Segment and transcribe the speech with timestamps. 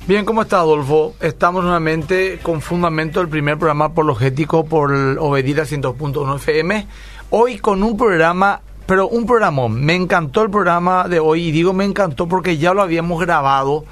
[0.07, 1.13] Bien, ¿cómo está Adolfo?
[1.21, 6.87] Estamos nuevamente con fundamento del primer programa apologético por Obedira 100.1 FM.
[7.29, 9.67] Hoy con un programa, pero un programa.
[9.67, 13.85] Me encantó el programa de hoy y digo me encantó porque ya lo habíamos grabado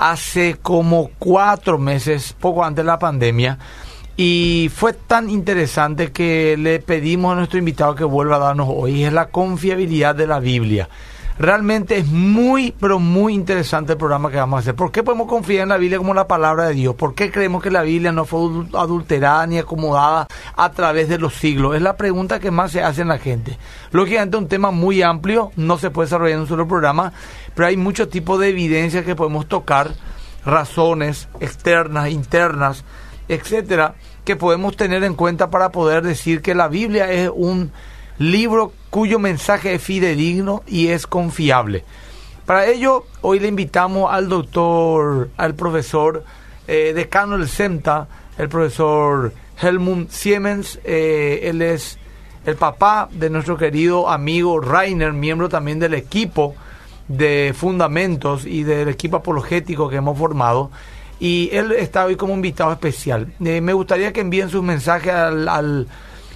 [0.00, 3.58] hace como cuatro meses, poco antes de la pandemia.
[4.16, 9.04] Y fue tan interesante que le pedimos a nuestro invitado que vuelva a darnos hoy.
[9.04, 10.88] Es la confiabilidad de la Biblia.
[11.38, 14.74] Realmente es muy, pero muy interesante el programa que vamos a hacer.
[14.74, 16.94] ¿Por qué podemos confiar en la Biblia como la palabra de Dios?
[16.94, 18.40] ¿Por qué creemos que la Biblia no fue
[18.74, 21.76] adulterada ni acomodada a través de los siglos?
[21.76, 23.58] Es la pregunta que más se hace en la gente.
[23.90, 27.12] Lógicamente un tema muy amplio, no se puede desarrollar en un solo programa,
[27.54, 29.94] pero hay muchos tipos de evidencias que podemos tocar,
[30.44, 32.84] razones externas, internas,
[33.28, 33.94] etcétera,
[34.24, 37.72] que podemos tener en cuenta para poder decir que la Biblia es un
[38.20, 41.84] libro cuyo mensaje es fidedigno y es confiable.
[42.44, 46.22] Para ello, hoy le invitamos al doctor, al profesor
[46.68, 50.78] eh, decano del CEMTA, el profesor Helmut Siemens.
[50.84, 51.98] Eh, él es
[52.44, 56.54] el papá de nuestro querido amigo Rainer, miembro también del equipo
[57.08, 60.70] de fundamentos y del equipo apologético que hemos formado.
[61.20, 63.32] Y él está hoy como invitado especial.
[63.42, 65.88] Eh, me gustaría que envíen sus mensajes al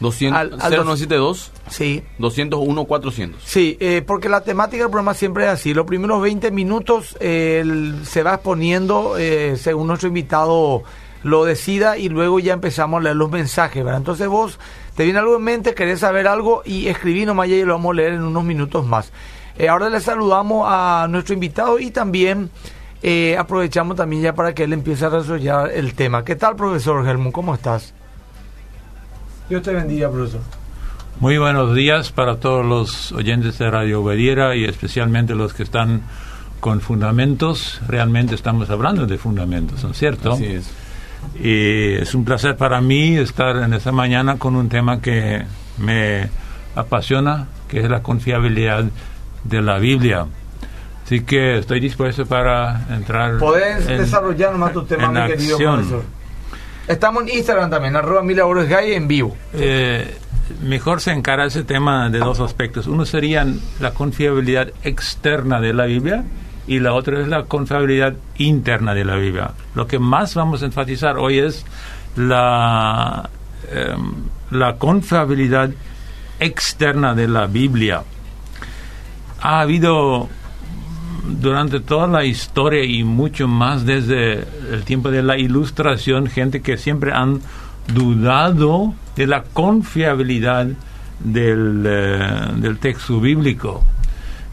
[0.04, 2.02] 200, 0972 sí.
[2.18, 3.42] 201 400.
[3.42, 5.72] Sí, eh, porque la temática del programa siempre es así.
[5.72, 10.82] Los primeros 20 minutos eh, se va exponiendo eh, según nuestro invitado
[11.22, 13.82] lo decida y luego ya empezamos a leer los mensajes.
[13.82, 13.98] ¿verdad?
[13.98, 14.58] Entonces vos
[14.94, 17.96] te viene algo en mente, querés saber algo y escribí nomás y lo vamos a
[17.96, 19.10] leer en unos minutos más.
[19.68, 22.50] ahora le saludamos a nuestro invitado y también
[23.38, 26.24] aprovechamos también ya para que él empiece a desarrollar el tema.
[26.24, 27.32] ¿Qué tal, profesor Germán?
[27.32, 27.94] ¿Cómo estás?
[29.48, 30.40] Dios te bendiga, profesor.
[31.20, 36.02] Muy buenos días para todos los oyentes de Radio Obediera y especialmente los que están
[36.60, 37.80] con fundamentos.
[37.86, 40.32] Realmente estamos hablando de fundamentos, ¿no es cierto?
[40.32, 40.70] Así es.
[41.38, 45.44] Y es un placer para mí estar en esta mañana con un tema que
[45.78, 46.28] me
[46.74, 48.84] apasiona, que es la confiabilidad
[49.44, 50.26] de la Biblia.
[51.04, 53.38] Así que estoy dispuesto para entrar.
[53.38, 56.02] Puedes desarrollar más tu tema, mi querido profesor.
[56.86, 58.22] Estamos en Instagram también, arroba
[58.64, 59.34] Gay en vivo.
[59.54, 60.18] Eh,
[60.62, 62.86] mejor se encara ese tema de dos aspectos.
[62.86, 63.46] Uno sería
[63.80, 66.24] la confiabilidad externa de la Biblia
[66.66, 69.52] y la otra es la confiabilidad interna de la Biblia.
[69.74, 71.64] Lo que más vamos a enfatizar hoy es
[72.16, 73.30] la,
[73.70, 74.14] em,
[74.50, 75.70] la confiabilidad
[76.38, 78.02] externa de la Biblia.
[79.40, 80.28] Ha habido
[81.22, 86.76] durante toda la historia y mucho más desde el tiempo de la ilustración, gente que
[86.76, 87.40] siempre han
[87.92, 90.68] dudado de la confiabilidad
[91.20, 93.84] del, eh, texto bíblico.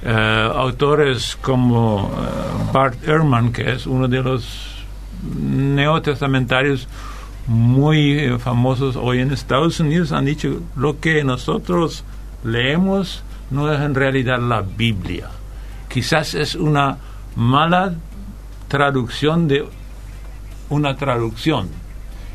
[0.04, 4.84] Eh, autores como eh, Bart Ehrman, que es uno de los
[5.40, 6.88] neotestamentarios
[7.48, 12.04] muy famosos hoy en Estados Unidos, han dicho lo que nosotros
[12.44, 15.30] leemos no es en realidad la Biblia
[15.92, 16.98] quizás es una
[17.36, 17.96] mala
[18.68, 19.66] traducción de
[20.70, 21.70] una traducción.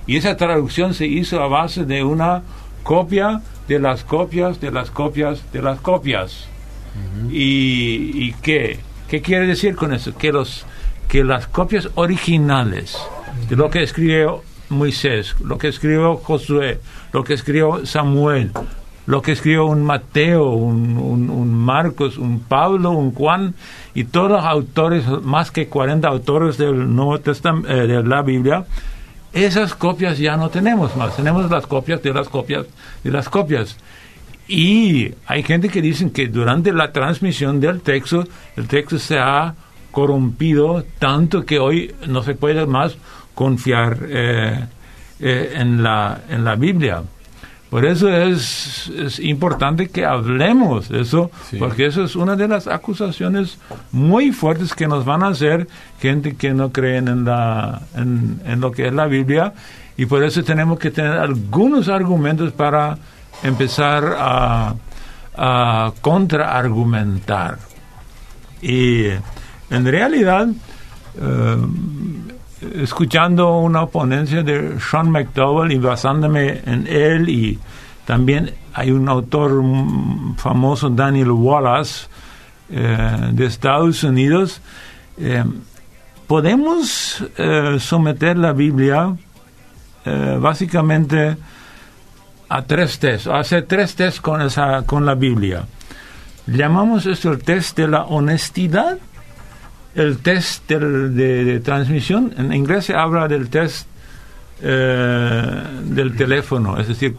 [0.06, 2.42] Y esa traducción se hizo a base de una
[2.82, 6.48] copia de las copias, de las copias, de las copias.
[7.30, 8.78] y, qué?
[9.08, 10.16] ¿Qué quiere decir con eso?
[10.16, 10.64] Que, los,
[11.08, 12.96] que las copias originales
[13.48, 16.80] de lo que escribió Moisés, lo que escribió Josué,
[17.12, 18.50] lo que escribió Samuel,
[19.06, 23.54] lo que escribió un Mateo, un, Marcos, un Pablo, un Juan
[23.94, 28.64] y todos los autores, más que 40 autores del Nuevo Testamento, eh, de la Biblia,
[29.32, 32.66] esas copias ya no tenemos más, tenemos las copias de las copias
[33.04, 33.76] de las copias.
[34.48, 38.24] Y hay gente que dice que durante la transmisión del texto,
[38.56, 39.54] el texto se ha
[39.90, 42.96] corrompido tanto que hoy no se puede más
[43.34, 44.66] confiar eh,
[45.20, 47.02] eh, en, la, en la Biblia.
[47.70, 52.68] Por eso es, es importante que hablemos de eso, porque eso es una de las
[52.68, 53.58] acusaciones
[53.90, 55.66] muy fuertes que nos van a hacer
[56.00, 59.52] gente que no creen en, la, en, lo que es la Biblia
[59.96, 62.98] Y por eso tenemos que tener algunos argumentos para
[63.42, 64.74] empezar a,
[65.36, 67.58] a contraargumentar.
[68.62, 69.06] Y
[69.70, 70.48] en realidad,
[71.20, 71.56] eh,
[72.74, 77.58] escuchando una ponencia de Sean McDowell y basándome en él y
[78.04, 79.62] también hay un autor
[80.36, 82.06] famoso, Daniel Wallace,
[82.70, 84.60] eh, de Estados Unidos,
[85.18, 85.44] eh,
[86.26, 87.24] podemos
[87.78, 89.14] someter la Biblia
[90.40, 91.36] básicamente
[92.48, 95.66] a tres test, hacer tres test con, esa, con la Biblia.
[96.46, 98.98] Llamamos esto el test de la honestidad,
[99.96, 102.32] el test de, transmisión.
[102.36, 103.88] En inglés se habla del test
[104.62, 107.16] eh, del teléfono, es decir,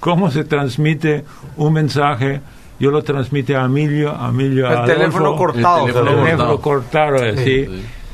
[0.00, 1.24] cómo se transmite
[1.56, 2.40] un mensaje.
[2.78, 7.18] Yo lo transmite a Emilio, a Emilio el Teléfono cortado, el teléfono cortado.
[7.36, 7.66] sí.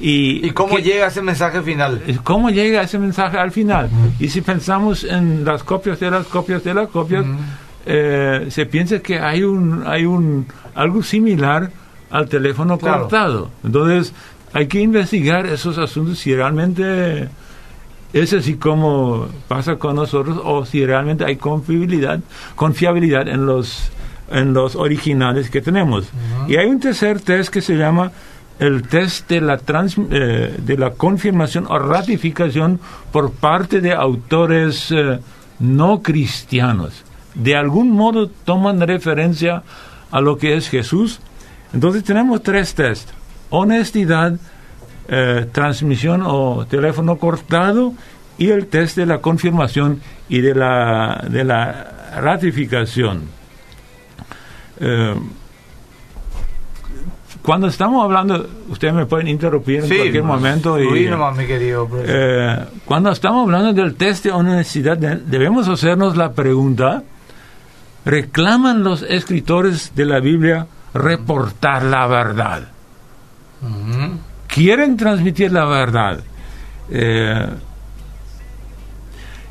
[0.02, 2.00] Y, cómo llega ese mensaje final?
[2.24, 3.90] ¿Cómo llega ese mensaje al final?
[4.18, 7.26] Y si pensamos en las copias de las copias de las copias,
[7.84, 11.70] eh, se piensa que hay un, hay un algo similar
[12.10, 13.50] al teléfono cortado.
[13.64, 14.12] Entonces,
[14.52, 17.28] hay que investigar esos asuntos si realmente
[18.12, 22.20] es así como pasa con nosotros o si realmente hay confiabilidad,
[22.56, 23.90] confiabilidad en los
[24.30, 26.08] en los originales que tenemos.
[26.46, 28.12] Y hay un tercer test que se llama
[28.60, 29.58] el test de la,
[30.10, 32.78] eh, de la confirmación o ratificación
[33.10, 35.18] por parte de autores eh,
[35.58, 37.04] no cristianos.
[37.34, 39.62] De algún modo toman referencia
[40.10, 41.20] a lo que es Jesús.
[41.72, 43.12] Entonces tenemos tres tests.
[43.50, 44.34] Honestidad,
[45.08, 47.94] eh, transmisión o teléfono cortado
[48.38, 53.22] y el test de la confirmación y de la, de la ratificación
[57.42, 60.78] cuando estamos hablando, ustedes me pueden interrumpir en cualquier momento.
[60.78, 61.08] Y,
[62.04, 67.02] eh, cuando estamos hablando del test de honestidad, debemos hacernos la pregunta,
[68.04, 72.68] ¿reclaman los escritores de la Biblia reportar la verdad?
[74.46, 76.20] ¿Quieren transmitir la verdad?
[76.90, 77.46] Eh,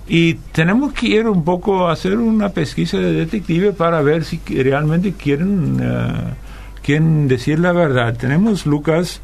[0.07, 4.41] y tenemos que ir un poco a hacer una pesquisa de detective para ver si
[4.47, 5.79] realmente quieren...
[5.81, 6.33] Eh,
[6.81, 8.17] quieren decir la verdad.
[8.17, 9.21] Tenemos Lucas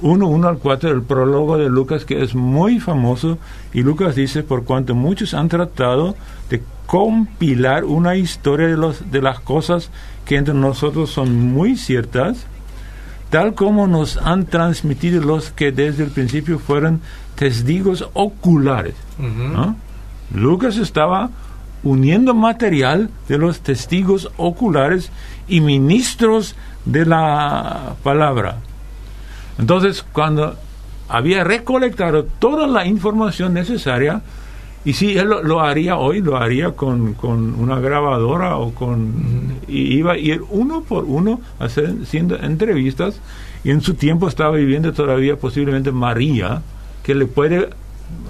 [0.00, 3.38] 1, 1 al 4, el prólogo de Lucas, que es muy famoso,
[3.72, 6.14] y Lucas dice, por cuanto muchos han tratado
[6.48, 9.90] de compilar una historia de, los, de las cosas
[10.24, 12.46] que entre nosotros son muy ciertas,
[13.30, 17.00] tal como nos han transmitido los que desde el principio fueron
[17.36, 18.96] testigos oculares.
[20.34, 21.30] Lucas estaba
[21.84, 25.12] uniendo material de los testigos oculares
[25.46, 26.56] y ministros
[26.86, 28.56] de la palabra.
[29.60, 30.56] Entonces, cuando
[31.08, 34.22] había recolectado toda la información necesaria,
[34.84, 39.60] y si él lo, haría hoy, lo haría con, con, una grabadora o con...
[39.68, 43.20] Y iba a ir uno por uno haciendo entrevistas,
[43.62, 46.62] y en su tiempo estaba viviendo todavía posiblemente María,
[47.02, 47.68] que le puede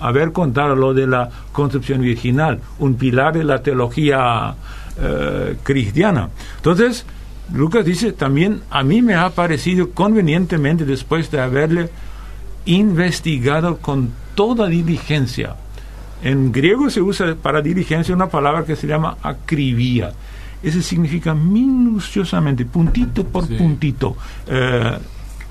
[0.00, 4.54] haber contado lo de la concepción virginal, un pilar de la teología
[5.00, 6.30] eh, cristiana.
[6.56, 7.06] Entonces,
[7.52, 11.90] Lucas dice también, a mí me ha parecido convenientemente después de haberle
[12.66, 15.56] investigado con toda diligencia.
[16.22, 20.12] En griego se usa para diligencia una palabra que se llama acribía.
[20.62, 24.16] Eso significa minuciosamente, puntito por puntito.
[24.46, 24.98] Eh,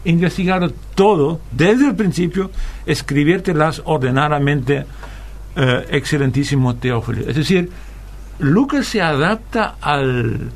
[0.06, 2.52] investigar todo desde el principio,
[2.86, 4.86] escribírtelas ordenadamente,
[5.56, 7.28] eh, excelentísimo Teófilo.
[7.28, 7.70] Es decir,
[8.40, 10.52] Lucas se adapta al,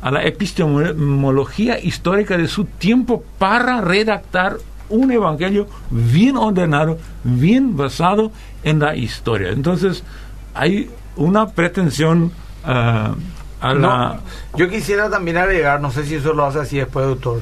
[0.00, 4.56] a la epistemología histórica de su tiempo para redactar
[4.90, 8.30] un evangelio bien ordenado, bien basado
[8.62, 9.50] en la historia.
[9.50, 10.04] Entonces,
[10.54, 12.32] hay una pretensión
[12.64, 13.14] uh,
[13.60, 14.20] a la...
[14.56, 17.40] yo quisiera también agregar, no sé si eso lo hace así después, doctor,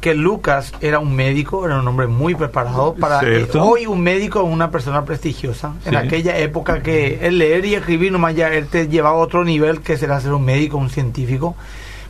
[0.00, 3.22] que Lucas era un médico, era un hombre muy preparado para...
[3.22, 5.72] Eh, hoy un médico es una persona prestigiosa.
[5.86, 9.44] En aquella época que el leer y escribir nomás ya él te llevaba a otro
[9.44, 11.56] nivel que será ser un médico, un científico.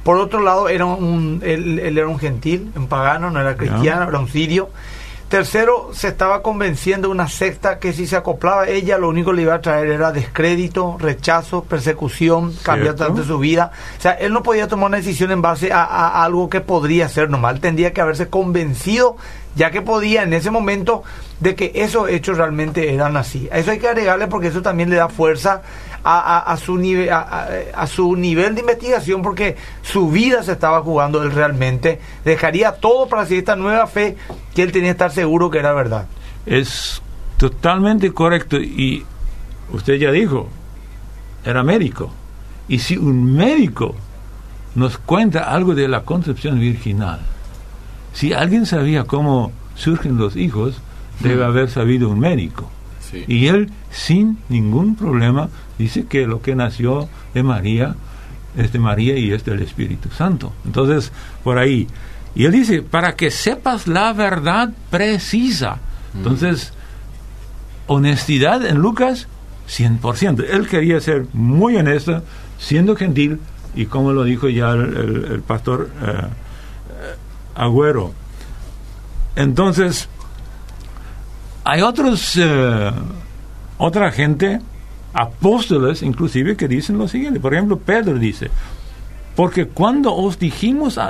[0.04, 4.18] Por otro lado, era un, él, era un gentil, un pagano, no era cristiano, era
[4.18, 4.68] un sirio.
[5.28, 9.30] Tercero, se estaba convenciendo de una secta que si se acoplaba a ella, lo único
[9.30, 13.72] que le iba a traer era descrédito, rechazo, persecución, cambiar de su vida.
[13.98, 17.30] O sea, él no podía tomar una decisión en base a, algo que podría ser
[17.30, 17.58] normal.
[17.60, 19.16] Tendría que haberse convencido,
[19.56, 21.02] ya que podía en ese momento,
[21.40, 23.48] de que esos hechos realmente eran así.
[23.50, 25.62] A eso hay que agregarle porque eso también le da fuerza
[26.04, 31.32] a, su nivel, a, su nivel de investigación porque su vida se estaba jugando él
[31.32, 32.00] realmente.
[32.24, 34.16] Dejaría todo para seguir esta nueva fe
[34.54, 36.06] que él tenía que estar seguro que era verdad.
[36.44, 37.02] Es
[37.38, 39.04] totalmente correcto y
[39.72, 40.48] usted ya dijo,
[41.44, 42.10] era médico.
[42.68, 43.94] Y si un médico
[44.74, 47.20] nos cuenta algo de la concepción virginal,
[48.12, 50.80] si alguien sabía cómo surgen los hijos,
[51.20, 52.70] debe haber sabido un médico.
[53.26, 57.94] Y él, sin ningún problema, dice que lo que nació de María
[58.56, 60.52] es de María y es del Espíritu Santo.
[60.64, 61.88] Entonces, por ahí.
[62.34, 65.78] Y él dice, para que sepas la verdad precisa.
[66.14, 66.72] Entonces,
[67.86, 69.26] honestidad en Lucas,
[69.68, 70.44] 100%.
[70.48, 72.22] Él quería ser muy honesto,
[72.58, 73.40] siendo gentil,
[73.74, 77.14] y como lo dijo ya el, pastor eh, eh,
[77.56, 78.12] Agüero.
[79.36, 80.08] Entonces,
[81.64, 82.90] hay otros, eh,
[83.78, 84.60] otra gente,
[85.12, 87.40] apóstoles inclusive, que dicen lo siguiente.
[87.40, 88.50] Por ejemplo, Pedro dice,
[89.34, 91.00] porque cuando os dijimos,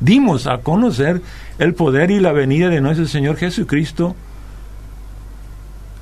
[0.00, 1.22] dimos a conocer
[1.58, 4.14] el poder y la venida de nuestro Señor Jesucristo,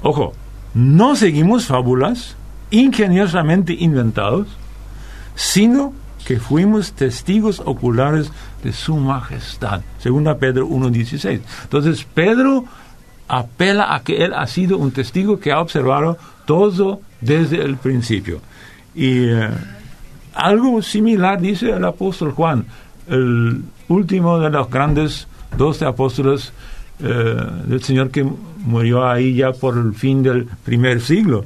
[0.02, 0.32] ojo,
[0.72, 2.36] no seguimos fábulas
[2.70, 4.48] ingeniosamente inventados,
[5.36, 5.92] sino
[6.24, 9.82] que fuimos testigos oculares de su majestad.
[9.98, 11.40] Segunda Pedro 1.16.
[11.64, 12.64] Entonces Pedro
[13.28, 18.40] apela a que él ha sido un testigo que ha observado todo desde el principio.
[18.94, 19.48] Y eh,
[20.34, 22.66] algo similar dice el apóstol Juan,
[23.08, 25.26] el último de los grandes
[25.56, 26.52] doce apóstoles
[27.00, 28.24] eh, del Señor que
[28.64, 31.44] murió ahí ya por el fin del primer siglo.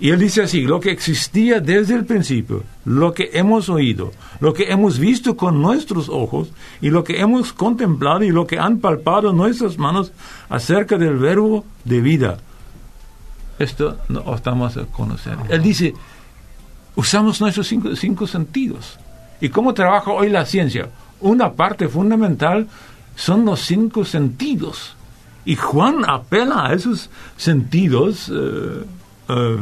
[0.00, 4.52] Y él dice así, lo que existía desde el principio, lo que hemos oído, lo
[4.52, 6.48] que hemos visto con nuestros ojos
[6.80, 10.12] y lo que hemos contemplado y lo que han palpado nuestras manos
[10.48, 12.38] acerca del verbo de vida.
[13.58, 15.38] Esto no estamos a conocer.
[15.48, 15.94] Él dice,
[16.96, 18.98] usamos nuestros cinco, cinco sentidos.
[19.40, 20.88] ¿Y cómo trabaja hoy la ciencia?
[21.20, 22.66] Una parte fundamental
[23.14, 24.96] son los cinco sentidos.
[25.44, 28.28] Y Juan apela a esos sentidos.
[28.34, 28.84] Eh,
[29.28, 29.56] eh,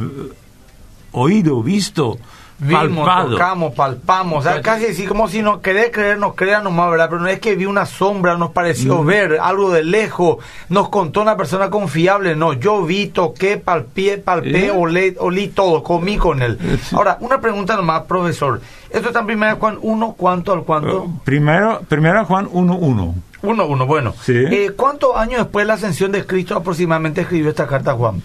[1.11, 2.17] oído, visto,
[2.59, 7.09] Vimos, tocamos, palpamos, casi así como si no querés creer, no crea nomás, ¿verdad?
[7.09, 10.37] Pero no es que vi una sombra, nos pareció ver algo de lejos,
[10.69, 16.17] nos contó una persona confiable, no, yo vi, toqué, palpé, palpé, olé, olí todo, comí
[16.17, 16.57] con él.
[16.93, 21.09] Ahora, una pregunta nomás, profesor, esto está en primera Juan 1, ¿cuánto al cuánto?
[21.23, 23.15] primero, primera Juan 1, 1.
[23.43, 24.15] Uno, uno, bueno.
[24.29, 28.21] Eh, ¿Cuántos años después de la ascensión de Cristo aproximadamente escribió esta carta Juan?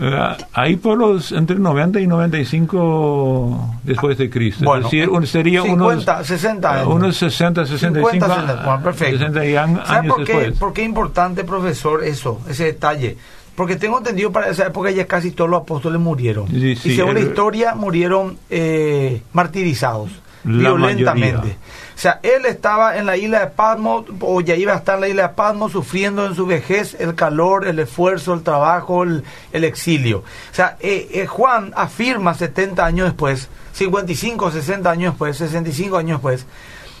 [0.00, 4.64] Eh, ahí por los entre 90 y 95 después de Cristo.
[4.64, 6.86] Bueno, es decir, sería 50, unos 60 años.
[6.86, 9.18] Unos 60, 65 50, 60, bueno, perfecto.
[9.18, 10.58] 60 años ¿Sabe por qué, después.
[10.58, 13.18] por qué es importante, profesor, eso, ese detalle?
[13.54, 16.48] Porque tengo entendido para esa época ya casi todos los apóstoles murieron.
[16.48, 20.08] Sí, sí, y según el, la historia murieron eh, martirizados
[20.44, 21.36] violentamente.
[21.36, 21.56] Mayoría.
[22.02, 25.08] Sea, él estaba en la isla de Patmos, o ya iba a estar en la
[25.08, 29.62] isla de Patmos, sufriendo en su vejez el calor, el esfuerzo, el trabajo, el, el
[29.62, 30.18] exilio.
[30.18, 36.18] O sea, eh, eh, Juan afirma 70 años después, 55, 60 años después, 65 años
[36.18, 36.44] después,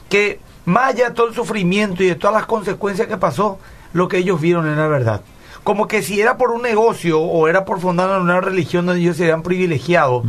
[0.08, 3.58] que más allá de todo el sufrimiento y de todas las consecuencias que pasó,
[3.92, 5.22] lo que ellos vieron era verdad
[5.64, 9.16] como que si era por un negocio o era por fundar una religión donde ellos
[9.16, 10.28] serían privilegiados, Mm.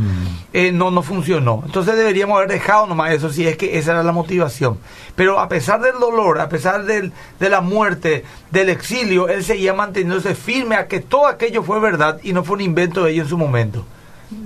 [0.52, 1.62] eh, no, no funcionó.
[1.66, 4.78] Entonces deberíamos haber dejado nomás eso, si es que esa era la motivación.
[5.16, 9.74] Pero a pesar del dolor, a pesar del, de la muerte, del exilio, él seguía
[9.74, 13.24] manteniéndose firme a que todo aquello fue verdad y no fue un invento de ellos
[13.24, 13.84] en su momento.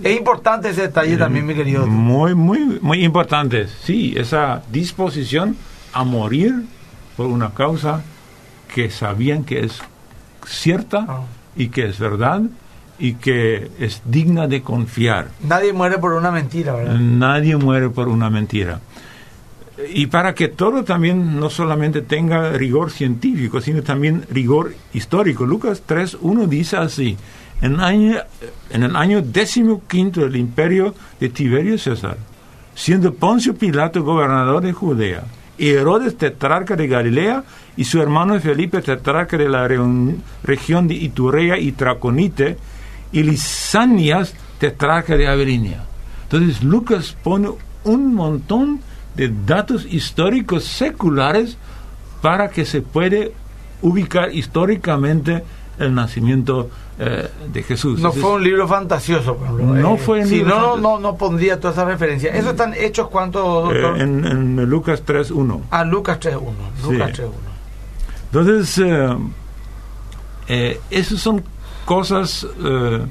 [0.03, 1.87] Es importante ese detalle también, mi querido.
[1.87, 3.69] Muy, muy, muy importante.
[3.85, 5.57] Sí, esa disposición
[5.93, 6.65] a morir
[7.17, 8.03] por una causa
[8.75, 9.81] que sabían que es
[10.49, 11.23] cierta Ah.
[11.57, 12.43] y que es verdad
[12.99, 15.29] y que es digna de confiar.
[15.47, 16.95] Nadie muere por una mentira, ¿verdad?
[16.99, 18.81] Nadie muere por una mentira.
[19.95, 25.47] Y para que todo también no solamente tenga rigor científico, sino también rigor histórico.
[25.47, 27.17] Lucas 3.1 dice así,
[27.63, 28.17] en, el año,
[28.71, 32.17] en el año décimo quinto del imperio de Tiberio César,
[32.75, 35.23] siendo Poncio Pilato gobernador de Judea,
[35.57, 37.45] y Herodes tetrarca de Galilea,
[37.79, 39.67] y su hermano Felipe tetrarca de la
[40.43, 42.59] región de Iturea y Traconite,
[43.13, 45.85] y Lisanias tetrarca de Averinia.
[46.25, 47.51] Entonces Lucas pone
[47.85, 48.81] un montón
[49.15, 51.57] de datos históricos seculares
[52.21, 53.33] para que se puede
[53.81, 55.45] ubicar históricamente
[55.79, 56.69] el nacimiento
[56.99, 58.01] eh, de Jesús.
[58.01, 59.75] No fue un libro fantasioso, por ejemplo.
[59.77, 62.35] No Eh, fue un si libro no, no, no, no pondría todas esas referencias.
[62.35, 64.01] ¿Esos están hechos cuánto, eh, doctor?
[64.01, 65.61] en, en Lucas 3.1.
[65.71, 66.41] A Lucas 3.1.
[66.91, 67.23] Lucas Sí.
[67.23, 67.29] 3.1.
[68.33, 69.17] Entonces, eh,
[70.49, 71.43] eh, esas son
[71.85, 73.05] cosas eh,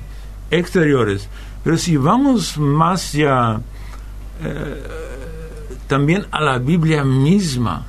[0.52, 1.28] exteriores.
[1.64, 3.60] Pero si vamos más ya
[4.44, 4.84] eh,
[5.88, 7.86] también a la Biblia misma,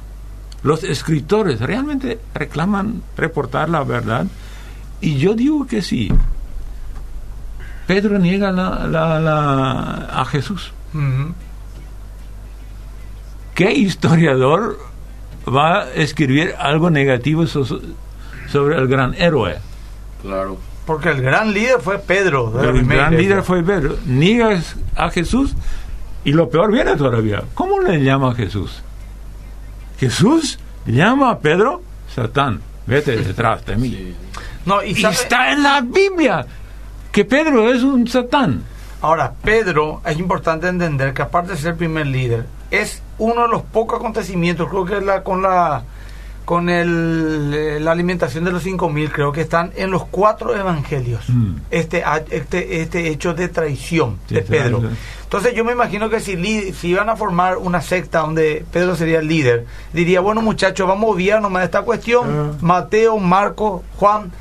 [0.62, 4.26] los escritores realmente reclaman reportar la verdad.
[5.00, 6.10] Y yo digo que sí.
[7.86, 10.72] Pedro niega la, la- la- a Jesús.
[10.92, 11.32] Ujú.
[13.54, 14.78] ¿Qué historiador
[15.50, 17.64] va a escribir algo negativo so-
[18.50, 19.56] sobre el gran héroe?
[20.22, 20.58] Claro.
[20.86, 22.50] Porque el gran líder fue Pedro.
[22.50, 23.18] de El gran iglesia.
[23.18, 23.96] líder fue Pedro.
[24.06, 25.54] Niegas a Jesús
[26.24, 27.42] y lo peor viene todavía.
[27.54, 28.82] ¿Cómo le llama a Jesús?
[29.98, 31.82] Jesús llama a Pedro
[32.14, 32.60] Satán.
[32.86, 33.90] Vete detrás de mí.
[33.90, 34.14] Sí.
[34.64, 36.46] No, y Y sabe- está en la Biblia
[37.12, 38.62] que Pedro es un Satán.
[39.02, 43.48] Ahora, Pedro, es importante entender que aparte de ser el primer líder, es uno de
[43.48, 45.82] los pocos acontecimientos, creo que la, con la
[46.44, 51.28] con el, eh, la alimentación de los 5.000, creo que están en los cuatro evangelios.
[51.28, 51.56] Mm.
[51.70, 54.78] Este, este, este hecho de traición Sí, de Pedro.
[54.78, 54.96] traición.
[55.24, 59.18] Entonces yo me imagino que si, si iban a formar una secta donde Pedro sería
[59.18, 62.56] el líder, diría, bueno muchachos, vamos a obviar nomás esta cuestión, Ah.
[62.62, 64.32] Mateo, Marco, Juan,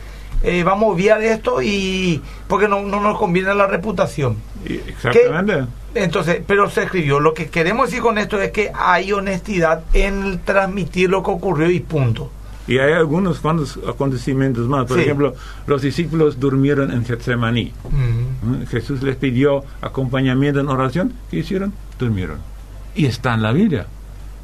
[0.43, 4.37] eh, vamos a obviar esto y porque no, no nos conviene la reputación.
[4.65, 5.65] Exactamente.
[6.03, 7.19] Entonces, pero se escribió.
[7.19, 11.31] Lo que queremos decir con esto es que hay honestidad en el transmitir lo que
[11.31, 12.31] ocurrió y punto.
[12.67, 14.85] Y hay algunos cuantos acontecimientos más.
[14.87, 15.03] Por Sí.
[15.03, 15.33] ejemplo,
[15.67, 17.71] los discípulos durmieron en Getsemaní.
[17.89, 18.63] Mm.
[18.63, 18.65] ¿Eh?
[18.69, 21.13] Jesús les pidió acompañamiento en oración.
[21.31, 21.73] ¿Qué hicieron?
[21.97, 22.39] Durmieron.
[22.93, 23.85] Y está en la Biblia.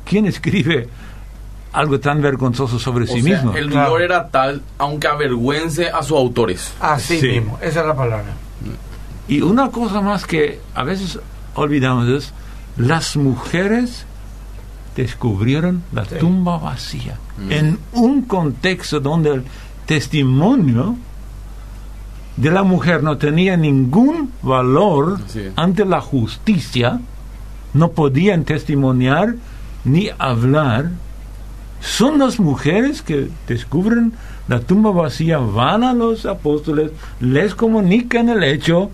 [0.05, 0.87] ¿Quién escribe
[1.73, 3.55] algo tan vergonzoso sobre O sí sea, mismo?
[3.57, 3.89] el Claro.
[3.89, 6.73] dolor era tal, aunque avergüence a sus autores.
[6.79, 7.27] Así Sí.
[7.27, 8.33] mismo, esa es la palabra.
[9.27, 11.19] Y una cosa más que a veces
[11.55, 12.33] olvidamos es,
[12.77, 14.05] las mujeres
[14.95, 16.15] descubrieron la Sí.
[16.19, 17.17] tumba vacía.
[17.49, 19.43] En un contexto donde el
[19.85, 20.95] testimonio
[22.37, 25.41] de la mujer no tenía ningún valor Sí.
[25.55, 26.99] ante la justicia,
[27.73, 29.35] no podían testimoniar
[29.83, 30.91] ni hablar.
[31.81, 34.13] Son las mujeres que descubren
[34.47, 38.89] la tumba vacía, van a los apóstoles, les comunican el hecho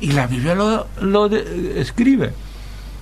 [0.00, 2.26] y la Biblia lo, lo de- escribe.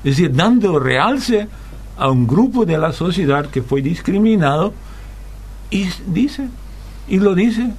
[0.04, 1.48] Es decir, dando realce
[1.96, 4.72] a un grupo de la sociedad que fue discriminado
[5.70, 6.48] y dice,
[7.08, 7.70] y lo dice.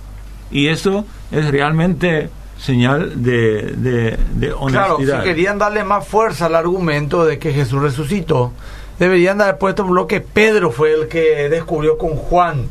[0.51, 5.19] Y eso es realmente señal de, de, de Claro, honestidad.
[5.21, 8.53] si querían darle más fuerza al argumento de que Jesús resucitó,
[8.99, 12.67] deberían haber puesto lo que Pedro fue el que descubrió con Juan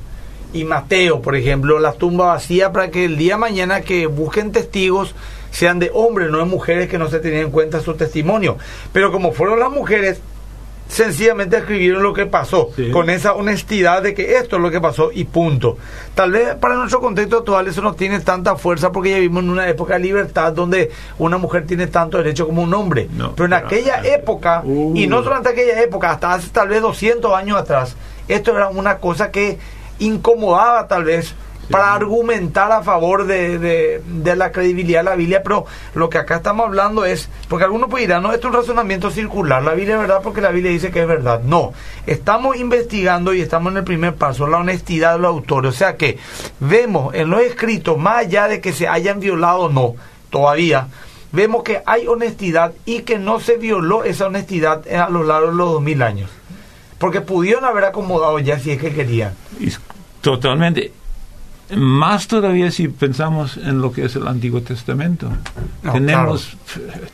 [0.54, 4.52] y Mateo, por ejemplo, la tumba vacía para que el día de mañana que busquen
[4.52, 5.14] testigos
[5.54, 8.56] sean de hombres, no de mujeres que no se tenían en cuenta su testimonio.
[8.92, 10.20] Pero como fueron las mujeres,
[10.88, 12.90] sencillamente escribieron lo que pasó, Sí.
[12.90, 15.78] con esa honestidad de que esto es lo que pasó y punto.
[16.14, 19.50] Tal vez para nuestro contexto actual eso no tiene tanta fuerza porque ya vivimos en
[19.50, 23.08] una época de libertad donde una mujer tiene tanto derecho como un hombre.
[23.16, 24.92] No, pero en pero- aquella época, Uh.
[24.94, 27.96] y no solamente aquella época, hasta hace tal vez 200 años atrás,
[28.28, 29.58] esto era una cosa que
[29.98, 31.34] incomodaba tal vez
[31.70, 36.36] para argumentar a favor de, de- la credibilidad de la Biblia, pero lo que acá
[36.36, 39.94] estamos hablando es, porque algunos pues dirán, no, esto es un razonamiento circular, la Biblia
[39.94, 41.40] es verdad porque la Biblia dice que es verdad.
[41.42, 41.72] No,
[42.06, 45.96] estamos investigando y estamos en el primer paso, la honestidad de los autores, o sea
[45.96, 46.18] que
[46.60, 49.94] vemos en los escritos, más allá de que se hayan violado o no,
[50.30, 50.88] todavía,
[51.32, 55.54] vemos que hay honestidad y que no se violó esa honestidad a lo largo de
[55.56, 56.30] los dos mil años.
[56.98, 59.34] Porque pudieron haber acomodado ya si es que querían.
[60.20, 60.92] Totalmente.
[61.74, 65.30] Más todavía si pensamos en lo que es el Antiguo Testamento.
[65.82, 66.56] No, tenemos,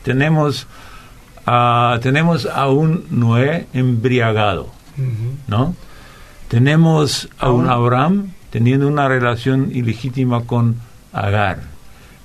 [0.03, 0.67] tenemos,
[1.45, 4.69] ah, tenemos a un Noé embriagado,
[5.47, 5.75] ¿no?
[6.49, 10.75] Tenemos a un Abraham teniendo una relación ilegítima con
[11.13, 11.59] Agar.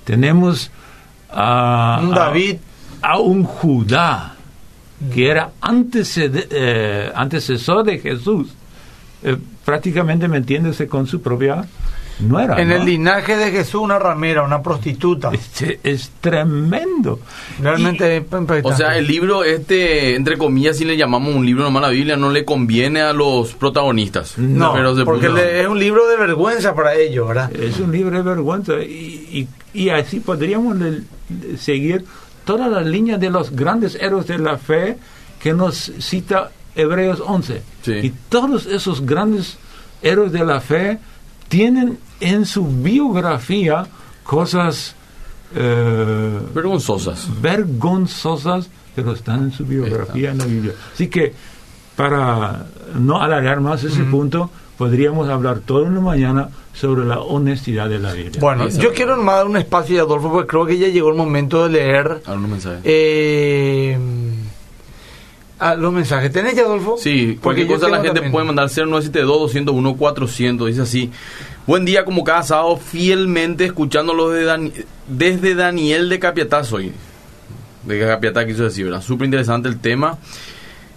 [0.03, 0.69] Tenemos
[1.31, 2.57] a, Un a- David.
[3.01, 4.33] a un Judá
[5.13, 8.49] que era antecede- eh, antecesor de Jesús,
[9.23, 11.65] eh, prácticamente metiéndose con su propia
[12.19, 12.59] nuera.
[12.61, 12.75] En ¿no?
[12.75, 15.31] el linaje de Jesús, una ramera, una prostituta.
[15.33, 17.19] es, es tremendo.
[17.61, 18.25] Realmente
[18.63, 21.91] O sea, el libro este, entre comillas, si le llamamos un libro nomás a la
[21.93, 24.37] Biblia, no le conviene a los protagonistas.
[24.37, 24.73] No,
[25.05, 27.53] porque le- es un libro de vergüenza para ellos, ¿verdad?
[27.55, 28.73] Es un libro de vergüenza.
[28.81, 32.05] Y, y- y así podríamos le- le- seguir
[32.45, 34.97] toda la línea de los grandes héroes de la fe
[35.39, 37.61] que nos cita Hebreos 11.
[37.81, 37.91] Sí.
[37.93, 39.57] Y todos esos grandes
[40.01, 40.99] héroes de la fe
[41.47, 43.87] tienen en su biografía
[44.23, 44.95] cosas
[45.55, 47.27] eh, Vergonzosas.
[47.41, 50.73] vergonzosas, pero están en su biografía en la Biblia.
[50.93, 51.33] Así que,
[51.95, 52.65] para
[52.99, 58.13] no alargar más ese punto, podríamos hablar toda la mañana sobre la honestidad de la
[58.13, 58.39] Biblia.
[58.39, 61.63] Bueno, yo quiero nomás dar un espacio, Adolfo, porque creo que ya llegó el momento
[61.63, 62.81] de leer mensajes.
[62.83, 63.97] eh,
[65.59, 66.31] a los mensajes.
[66.31, 66.97] ¿Tenés ya, Adolfo?
[66.99, 68.31] Sí, cualquier cosa la gente también.
[68.31, 71.11] puede mandar 0972 201 400, dice así.
[71.65, 76.91] Buen día, como cada sábado, fielmente escuchándolo de Dani- desde Daniel de Capiatá soy.
[77.83, 79.01] De Capiatá quiso decir, ¿verdad?
[79.01, 80.17] Súper interesante el tema.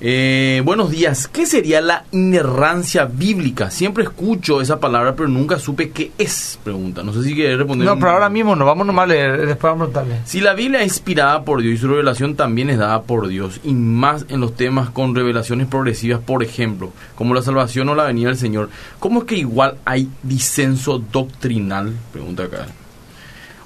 [0.02, 3.70] Eh, buenos días, ¿qué sería la inerrancia bíblica?
[3.70, 7.02] Siempre escucho esa palabra, pero nunca supe qué es, pregunta.
[7.02, 7.84] No sé si quieres responder.
[7.86, 10.22] No, un- pero ahora mismo no, vamos nomás a leer, después vamos a preguntarle.
[10.24, 13.60] Si la Biblia es inspirada por Dios y su revelación también es dada por Dios,
[13.62, 18.04] y más en los temas con revelaciones progresivas, por ejemplo, como la salvación o la
[18.04, 21.92] venida del Señor, ¿cómo es que igual hay disenso doctrinal?
[22.10, 22.66] Pregunta acá.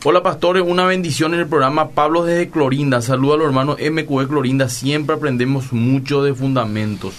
[0.07, 3.01] Hola pastores, una bendición en el programa Pablo desde Clorinda.
[3.01, 7.15] Saluda a los hermanos MQE Clorinda, siempre aprendemos mucho de fundamentos.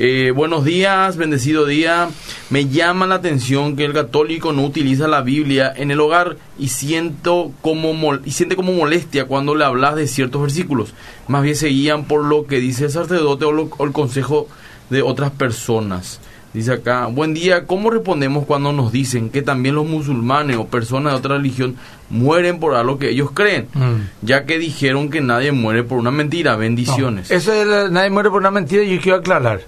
[0.00, 2.08] Eh, buenos días, bendecido día.
[2.50, 6.68] Me llama la atención que el católico no utiliza la Biblia en el hogar y
[6.68, 10.94] siento como y siente como molestia cuando le hablas de ciertos versículos.
[11.28, 14.48] Más bien se guían por lo que dice el sacerdote o, lo- o el consejo
[14.90, 16.20] de otras personas.
[16.58, 21.12] Dice acá, buen día, ¿cómo respondemos cuando nos dicen que también los musulmanes o personas
[21.12, 21.76] de otra religión
[22.10, 23.68] mueren por algo que ellos creen?
[23.74, 24.26] Mm.
[24.26, 26.56] Ya que dijeron que nadie muere por una mentira.
[26.56, 27.30] Bendiciones.
[27.30, 29.60] No, eso es la- nadie muere por una mentira y yo quiero aclarar.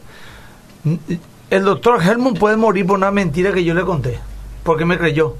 [1.48, 4.18] El doctor Helmut puede morir por una mentira que yo le conté,
[4.64, 5.37] porque me creyó.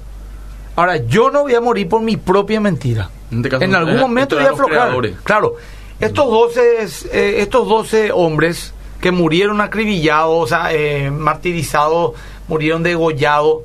[0.77, 3.09] Ahora, yo no voy a morir por mi propia mentira.
[3.29, 4.97] En este En algún eh, momento voy a aflojar.
[5.25, 5.55] Claro,
[5.99, 6.61] estos 12,
[7.11, 12.11] eh, estos 12 hombres que murieron acribillados, eh, martirizados,
[12.47, 13.59] murieron degollados,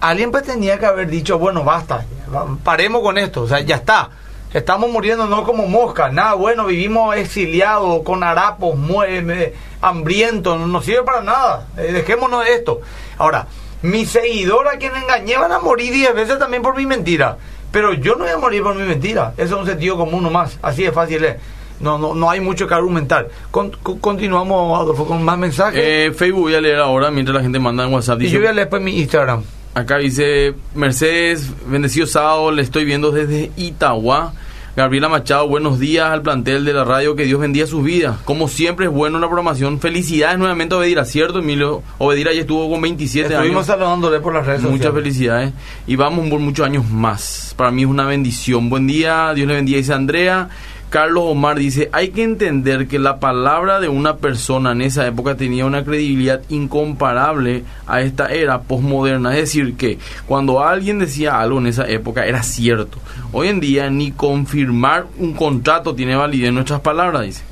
[0.00, 2.06] alguien pues tenía que haber dicho, bueno, basta,
[2.64, 4.10] paremos con esto, o sea, ya está.
[4.52, 10.66] Estamos muriendo no como moscas, nada bueno, vivimos exiliados, con harapos, mue- eh, hambrientos, no
[10.66, 12.80] nos sirve para nada, eh, dejémonos de esto.
[13.18, 13.46] Ahora,
[13.82, 17.36] mis seguidores a quienes engañé van a morir 10 veces también por mi mentira,
[17.70, 20.58] pero yo no voy a morir por mi mentira, eso es un sentido común nomás,
[20.62, 21.36] así de fácil es.
[21.80, 23.28] No, no, no hay mucho que argumentar.
[23.50, 25.80] Con- con- continuamos, Adolfo, con más mensajes.
[25.82, 28.20] Eh, Facebook voy a leer ahora mientras la gente manda en WhatsApp.
[28.22, 29.42] y yo voy a leer después mi Instagram.
[29.74, 34.32] Acá dice Mercedes, bendecido sábado, le estoy viendo desde Itagua.
[34.76, 38.18] Gabriela Machado, buenos días al plantel de la radio, que Dios bendiga sus vidas.
[38.24, 39.80] Como siempre es bueno la programación.
[39.80, 41.82] Felicidades nuevamente a Obedira, ¿cierto, Emilio?
[41.98, 43.66] Obedira ya estuvo con 27 Estuvimos años.
[43.66, 45.02] saludándole por las redes Muchas sociales.
[45.02, 45.52] felicidades
[45.88, 47.52] y vamos por muchos años más.
[47.56, 48.70] Para mí es una bendición.
[48.70, 50.48] Buen día, Dios le bendiga, dice Andrea.
[50.90, 55.36] Carlos Omar dice, hay que entender que la palabra de una persona en esa época
[55.36, 59.36] tenía una credibilidad incomparable a esta era postmoderna.
[59.36, 62.98] Es decir, que cuando alguien decía algo en esa época era cierto.
[63.30, 67.44] Hoy en día ni confirmar un contrato tiene validez en nuestras palabras, dice.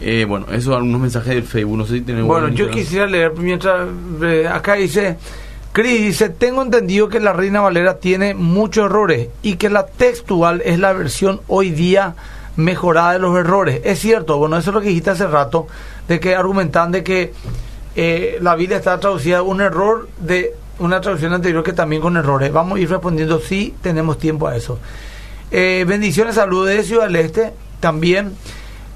[0.00, 2.28] Eh, bueno, eso algunos mensajes del Facebook, no sé si tenemos...
[2.28, 3.86] Bueno, yo quisiera leer mientras
[4.22, 5.18] eh, acá dice,
[5.72, 10.62] Cris dice, tengo entendido que la Reina Valera tiene muchos errores y que la textual
[10.64, 12.14] es la versión hoy día
[12.62, 13.80] mejorada de los errores.
[13.84, 15.66] Es cierto, bueno, eso es lo que dijiste hace rato,
[16.08, 17.32] de que argumentan de que
[17.96, 22.52] eh, la Biblia está traducida un error de una traducción anterior que también con errores.
[22.52, 24.78] Vamos a ir respondiendo si tenemos tiempo a eso.
[25.50, 28.34] Eh, bendiciones, saludos de Ciudad del Este también.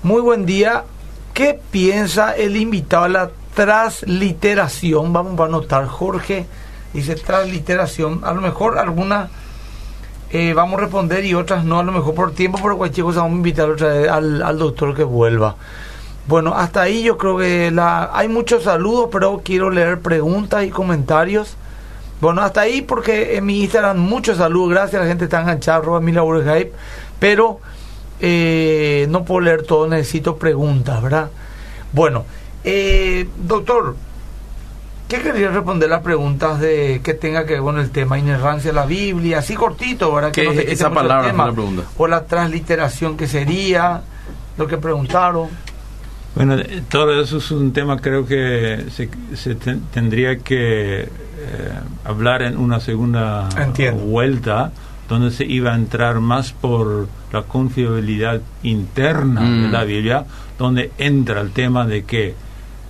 [0.02, 0.84] Muy buen día.
[1.32, 5.12] ¿Qué piensa el invitado a la transliteración?
[5.12, 6.46] Vamos a anotar, Jorge
[6.94, 8.20] dice transliteración.
[8.24, 9.28] A lo mejor algunas
[10.34, 13.20] eh, vamos a responder y otras no, a lo mejor por tiempo, pero cualquier cosa
[13.20, 15.54] vamos a invitar otra vez al, al doctor que vuelva.
[16.26, 20.70] Bueno, hasta ahí yo creo que la, hay muchos saludos, pero quiero leer preguntas y
[20.70, 21.56] comentarios.
[22.20, 26.00] Bueno, hasta ahí porque en mi Instagram muchos saludos, gracias, la gente está enganchada, arroba
[26.00, 26.72] mi hype,
[27.20, 27.60] pero
[28.18, 31.30] eh, no puedo leer todo, necesito preguntas, ¿verdad?
[31.92, 32.24] Bueno,
[32.64, 33.94] eh, doctor,
[35.16, 38.74] ¿qué quería responder las preguntas de que tenga que ver con el tema inerrancia de
[38.74, 39.38] la Biblia?
[39.38, 40.32] Así cortito, ¿verdad?
[40.32, 41.30] ¿Qué no te esa palabra?
[41.30, 41.46] tema.
[41.46, 41.82] La pregunta.
[41.96, 44.02] O la transliteración que sería,
[44.58, 45.48] lo que preguntaron.
[46.34, 46.56] Bueno,
[46.88, 51.08] todo eso es un tema creo que se, se ten- tendría que eh,
[52.04, 54.02] hablar en una segunda Entiendo.
[54.02, 54.72] vuelta
[55.08, 59.72] donde se iba a entrar más por la confiabilidad interna de Mm.
[59.72, 60.24] la Biblia,
[60.58, 62.34] donde entra el tema de que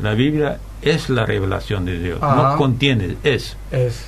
[0.00, 2.52] la Biblia es la revelación de Dios, Ajá.
[2.52, 3.56] no contiene, es.
[3.70, 4.04] Es.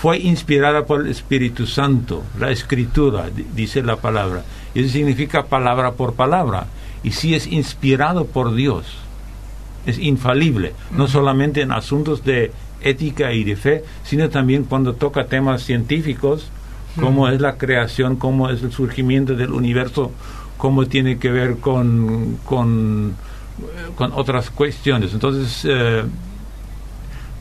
[0.00, 4.44] Fue inspirada por el Espíritu Santo, la escritura, di- dice la palabra.
[4.74, 6.66] Eso significa palabra por palabra.
[7.02, 8.86] Y si es inspirado por Dios,
[9.86, 15.26] es infalible, no solamente en asuntos de ética y de fe, sino también cuando toca
[15.26, 16.48] temas científicos,
[17.00, 20.12] como es la creación, cómo es el surgimiento del universo,
[20.58, 23.14] cómo tiene que ver con, con,
[23.94, 25.12] con otras cuestiones.
[25.12, 26.04] Entonces, eh,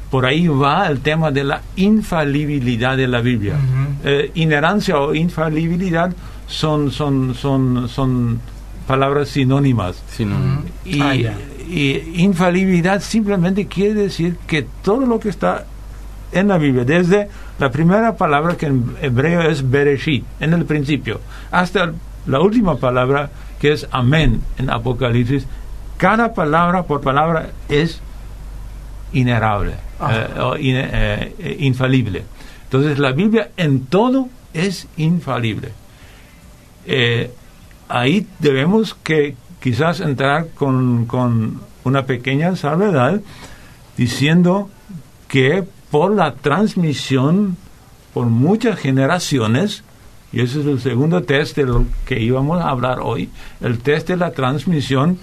[0.10, 3.56] por ahí va el tema de la infalibilidad de la Biblia.
[4.04, 6.14] Eh, inherancia o infalibilidad
[6.48, 8.40] son, son, son, son
[8.88, 10.02] palabras sinónimas.
[10.10, 10.64] Sinónimo.
[10.86, 11.14] Y, Ah,
[11.70, 15.66] y infalibilidad simplemente quiere decir que todo lo que está
[16.32, 17.28] en la Biblia, desde
[17.60, 21.20] la primera palabra que en hebreo es Bereshit, en el principio,
[21.52, 21.92] hasta
[22.26, 25.46] la última palabra que es Amén en Apocalipsis,
[25.98, 28.02] cada palabra por palabra es
[29.14, 30.12] inerrable, Ah.
[30.14, 32.24] eh, o eh, infalible.
[32.66, 35.72] Entonces la Biblia en todo es infalible.
[36.86, 37.32] Eh,
[37.90, 43.22] ahí debemos que quizás entrar con, con una pequeña salvedad
[43.98, 44.70] diciendo
[45.28, 47.58] que por la transmisión
[48.14, 49.84] por muchas generaciones,
[50.34, 53.30] y ese es el segundo test de lo que íbamos a hablar hoy,
[53.62, 55.18] el test de la transmisión.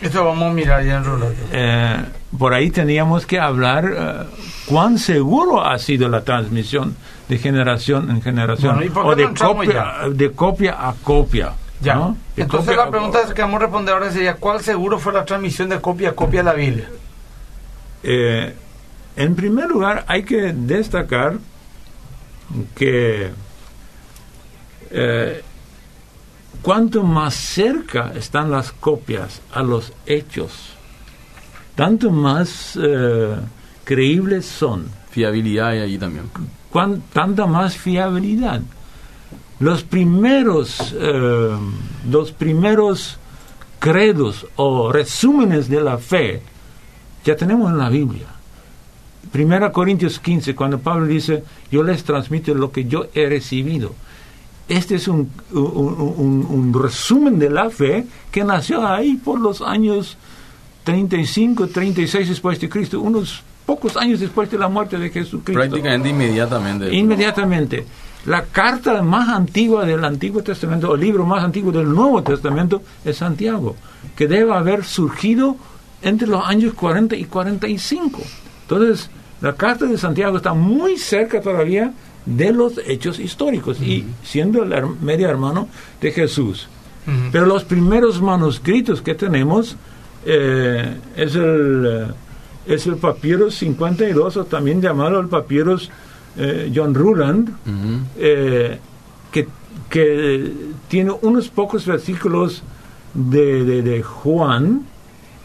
[0.00, 1.34] Esto vamos a mirar ya en relato.
[1.52, 1.96] eh,
[2.38, 4.36] por ahí teníamos que hablar eh,
[4.66, 6.96] cuán seguro ha sido la transmisión
[7.28, 11.52] de generación en generación Bueno, ¿y por qué o de copia, de copia a copia.
[11.80, 11.94] Ya.
[11.94, 12.16] ¿no?
[12.36, 13.34] Entonces la a pregunta copia.
[13.34, 16.40] que vamos a responder ahora sería, ¿cuál seguro fue la transmisión de copia a copia
[16.40, 16.88] de la Biblia?
[18.02, 18.54] Eh,
[19.16, 21.34] en primer lugar, hay que destacar
[22.74, 23.30] que
[24.90, 25.42] eh,
[26.62, 30.70] cuanto más cerca están las copias a los hechos,
[31.74, 33.36] tanto más eh,
[33.84, 36.30] creíbles son, Fiabilidad hay allí también.
[37.12, 38.60] tanta más fiabilidad.
[39.58, 41.56] Los primeros, eh,
[42.08, 43.18] los primeros
[43.78, 46.42] credos o resúmenes de la fe
[47.24, 48.26] ya tenemos en la Biblia.
[49.32, 53.94] Primera Corintios 15, cuando Pablo dice, yo les transmito lo que yo he recibido.
[54.70, 59.60] Este es un, un- un- un resumen de la fe que nació ahí por los
[59.62, 60.16] años
[60.84, 65.52] 35, 36 después de Cristo, unos pocos años después de la muerte de Jesucristo.
[65.60, 66.94] Prácticamente inmediatamente.
[66.94, 67.84] Inmediatamente.
[68.26, 72.82] La carta más antigua del Antiguo Testamento, o el libro más antiguo del Nuevo Testamento,
[73.04, 73.76] es Santiago,
[74.14, 75.56] que debe haber surgido
[76.02, 78.20] entre los años 40 y 45.
[78.62, 81.92] Entonces, la carta de Santiago está muy cerca todavía
[82.36, 85.68] de los hechos históricos y siendo el medio hermano
[86.00, 86.68] de Jesús.
[87.32, 89.76] Pero los primeros manuscritos que tenemos
[90.24, 92.12] eh, es el eh,
[92.66, 95.90] es el papyrus 52 o también llamado el papyrus
[96.36, 97.48] eh, John Ruland
[98.18, 98.78] eh,
[99.32, 99.48] que,
[99.88, 100.52] que
[100.88, 102.62] tiene unos pocos versículos
[103.14, 104.82] de, de- de Juan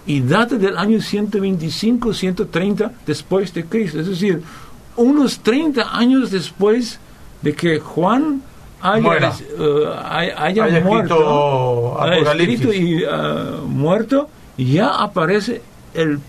[0.06, 4.00] y data del año 125, 130 después de Cristo.
[4.02, 4.42] Es decir,
[4.98, 7.00] unos 30 años después
[7.42, 8.42] de que Juan
[8.82, 9.02] haya,
[9.60, 15.62] eh, hay- haya Haya muerto, escrito haya escrito y ah, muerto, ya aparece
[15.94, 16.20] el,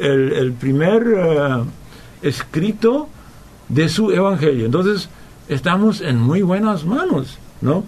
[0.00, 1.64] el, el primer ah,
[2.22, 3.08] escrito
[3.68, 4.66] de su evangelio.
[4.66, 5.08] Entonces,
[5.48, 7.84] estamos en muy buenas manos, ¿no?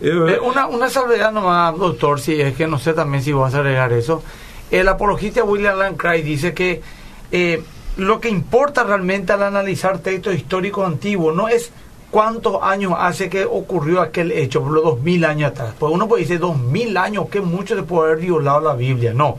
[0.00, 3.54] Eh, Eh, una, una salvedad nomás, doctor, si es que no sé también si vas
[3.54, 4.22] a agregar eso.
[4.70, 6.82] El apologista William Lane Craig dice que
[7.30, 7.62] eh,
[7.96, 11.70] lo que importa realmente al analizar textos históricos antiguos no es
[12.10, 15.74] cuántos años hace que ocurrió aquel hecho, por los dos mil años atrás.
[15.78, 19.12] Pues uno puede decir dos mil años, que mucho puede haber violado la Biblia.
[19.12, 19.38] No.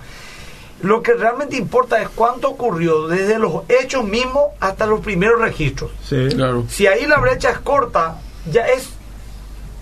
[0.82, 5.92] Lo que realmente importa es cuánto ocurrió desde los hechos mismos hasta los primeros registros.
[6.04, 6.28] sí.
[6.36, 6.66] Claro.
[6.68, 8.18] Si ahí la brecha es corta,
[8.52, 8.90] ya es,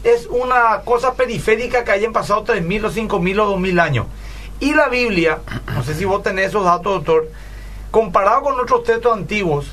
[0.03, 4.05] es una cosa periférica que hayan pasado 3.000 o 5.000 o 2.000 años.
[4.59, 5.39] Y la Biblia,
[5.73, 7.29] no sé si vos tenés esos datos, doctor,
[7.91, 9.71] comparado con otros textos antiguos,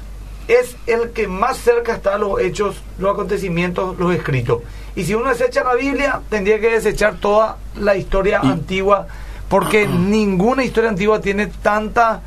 [0.49, 4.63] es el que más cerca está a los hechos, los acontecimientos, los escritos.
[4.97, 9.07] Y si uno desecha la Biblia, tendría que desechar toda la historia Y- antigua,
[9.49, 12.23] porque ninguna historia antigua tiene tanta...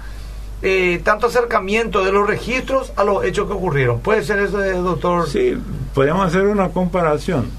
[0.61, 3.99] eh, tanto acercamiento de los registros a los hechos que ocurrieron.
[3.99, 5.27] ¿Puede ser eso, eh, doctor?
[5.27, 5.57] Sí,
[5.95, 7.49] podemos hacer una comparación.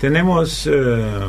[0.00, 1.28] Tenemos eh, eh,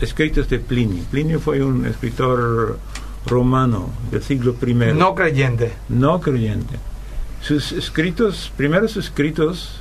[0.00, 1.04] escritos de Plinio.
[1.10, 2.78] Plinio fue un escritor
[3.26, 4.74] romano del siglo I.
[4.94, 5.72] No creyente.
[5.88, 6.78] no creyente.
[7.42, 9.80] Sus escritos, primeros escritos,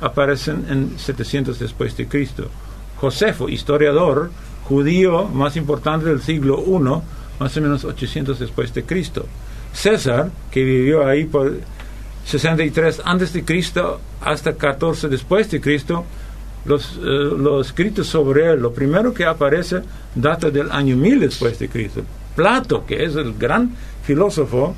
[0.00, 2.48] aparecen en 700 después de Cristo.
[2.96, 4.30] Josefo, historiador
[4.64, 9.26] judío más importante del siglo I, más o menos 800 después de Cristo.
[9.72, 11.58] César, que vivió ahí por
[12.26, 16.04] 63 antes de Cristo hasta 14 después de Cristo,
[16.64, 19.80] los, eh, los escritos sobre él, lo primero que aparece
[20.14, 22.02] data del año 1000 después de Cristo.
[22.38, 23.72] Plato, que es el gran
[24.04, 24.76] filósofo,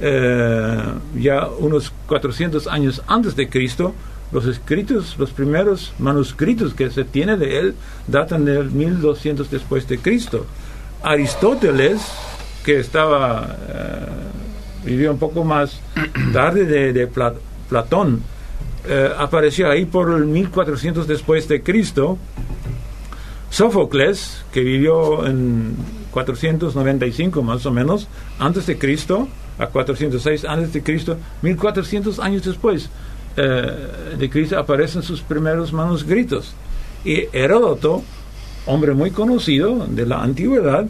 [0.00, 0.76] eh,
[1.14, 3.94] ya unos 400 años antes de Cristo,
[4.32, 7.74] los escritos, los primeros manuscritos que se tiene de él
[8.08, 10.46] datan del 1200 después de Cristo.
[11.04, 12.00] Aristóteles,
[12.64, 14.06] que estaba eh,
[14.84, 15.80] vivió un poco más
[16.32, 17.34] tarde de, de Pla-
[17.68, 18.20] Platón,
[18.88, 22.18] eh, apareció ahí por el 1400 después de Cristo,
[23.50, 25.76] Sófocles, que vivió en
[26.16, 32.88] 495 más o menos, antes de Cristo, a 406 antes de Cristo, 1400 años después
[33.36, 36.54] eh, de Cristo aparecen sus primeros manuscritos.
[37.04, 38.02] Y Heródoto,
[38.64, 40.86] hombre muy conocido de la antigüedad,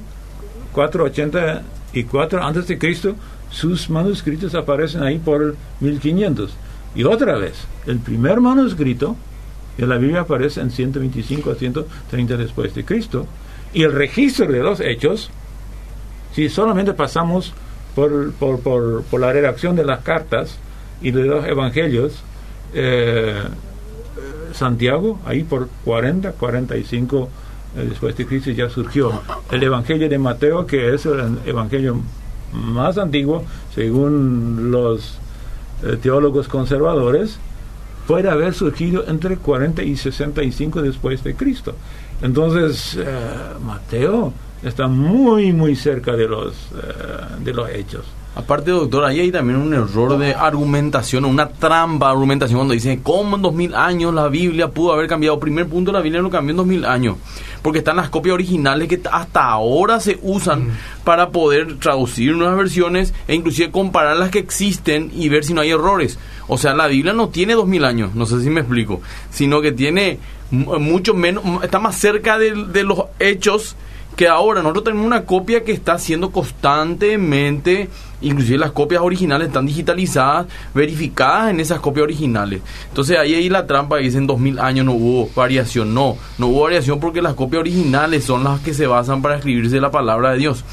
[0.70, 3.16] 484 antes de Cristo,
[3.50, 6.54] sus manuscritos aparecen ahí por 1500.
[6.94, 7.54] Y otra vez,
[7.88, 9.16] el primer manuscrito
[9.76, 13.26] de la Biblia aparece en 125 a 130 después de Cristo.
[13.76, 15.28] Y el registro de los hechos,
[16.34, 17.52] si solamente pasamos
[17.94, 18.58] por, por,
[19.02, 20.56] por, la redacción de las cartas
[21.02, 22.22] y de los evangelios,
[22.72, 23.42] eh,
[24.54, 27.28] Santiago, ahí por 40, 45
[27.76, 32.00] eh, después de Cristo ya surgió el Evangelio de Mateo, que es el Evangelio
[32.54, 35.18] más antiguo, según los
[35.84, 37.38] eh, teólogos conservadores,
[38.06, 41.74] puede haber surgido entre 40 y 65 después de Cristo.
[42.22, 42.98] Entonces,
[43.62, 46.54] Mateo está muy, muy cerca de los,
[47.40, 48.04] de los hechos.
[48.36, 53.00] Aparte, doctor, ahí hay también un error de argumentación, una trampa de argumentación cuando dicen
[53.00, 55.40] cómo en 2000 años la Biblia pudo haber cambiado.
[55.40, 57.16] Primer punto, la Biblia no cambió en 2000 años,
[57.62, 60.70] porque están las copias originales que hasta ahora se usan mm.
[61.02, 65.62] para poder traducir nuevas versiones e inclusive comparar las que existen y ver si no
[65.62, 66.18] hay errores.
[66.46, 69.72] O sea, la Biblia no tiene 2000 años, no sé si me explico, sino que
[69.72, 70.20] tiene
[70.50, 73.76] mucho menos, está más cerca de, de los hechos
[74.16, 77.90] que ahora nosotros tenemos una copia que está siendo constantemente,
[78.22, 82.62] inclusive las copias originales están digitalizadas, verificadas en esas copias originales.
[82.88, 85.92] Entonces ahí hay la trampa, dice en 2000 años no hubo variación.
[85.92, 89.80] No, no hubo variación porque las copias originales son las que se basan para escribirse
[89.82, 90.64] la palabra de Dios.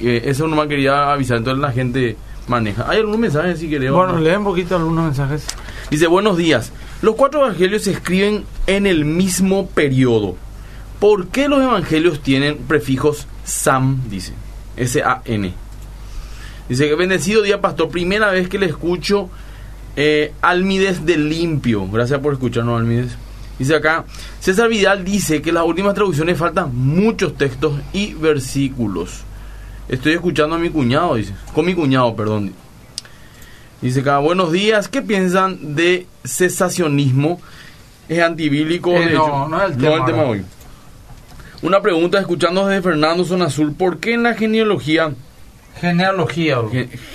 [0.00, 2.16] Eh, eso no me quería avisar, entonces la gente
[2.48, 2.86] maneja.
[2.88, 3.92] ¿Hay algún mensaje si querés?
[3.92, 5.46] Bueno, leen un poquito algunos mensajes.
[5.90, 6.72] Dice, buenos días.
[7.02, 10.36] Los cuatro evangelios se escriben en el mismo periodo
[11.00, 14.08] ¿Por qué los evangelios tienen prefijos SAM?
[14.08, 14.32] Dice.
[14.76, 15.52] S-A-N.
[16.68, 17.88] Dice que bendecido día, pastor.
[17.88, 19.30] Primera vez que le escucho
[19.96, 21.86] eh, Almides del Limpio.
[21.88, 23.16] Gracias por escucharnos, Almides.
[23.58, 24.04] Dice acá,
[24.40, 29.22] César Vidal dice que en las últimas traducciones faltan muchos textos y versículos.
[29.88, 31.32] Estoy escuchando a mi cuñado, dice.
[31.54, 32.52] Con mi cuñado, perdón.
[33.80, 34.88] Dice acá, buenos días.
[34.88, 37.40] ¿Qué piensan de cesacionismo?
[38.08, 38.90] ¿Es antibílico?
[38.90, 40.44] Eh, no, no es el tema, no el tema hoy.
[41.66, 43.74] Una pregunta escuchando desde Fernando Zona Azul.
[43.74, 45.12] ¿Por qué en la genealogía...
[45.80, 46.58] Genealogía.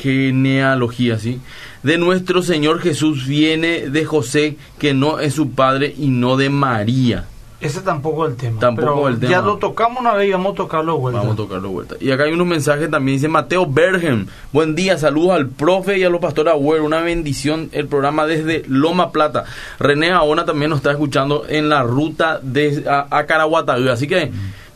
[0.02, 1.40] genealogía, sí.
[1.84, 6.50] De nuestro Señor Jesús viene de José, que no es su padre, y no de
[6.50, 7.28] María.
[7.62, 8.60] Ese tampoco es el tema.
[8.60, 9.32] Tampoco el tema.
[9.32, 11.20] Ya lo tocamos una vez y vamos a tocarlo vuelta.
[11.20, 11.96] Vamos a tocarlo vuelta.
[12.00, 13.18] Y acá hay unos mensajes también.
[13.18, 14.28] Dice Mateo Bergen.
[14.52, 16.84] Buen día, saludos al profe y a los pastores Agüero.
[16.84, 19.46] Una bendición el programa desde Loma Plata.
[19.80, 24.32] René Aona también nos está escuchando en la ruta de a, a Así que...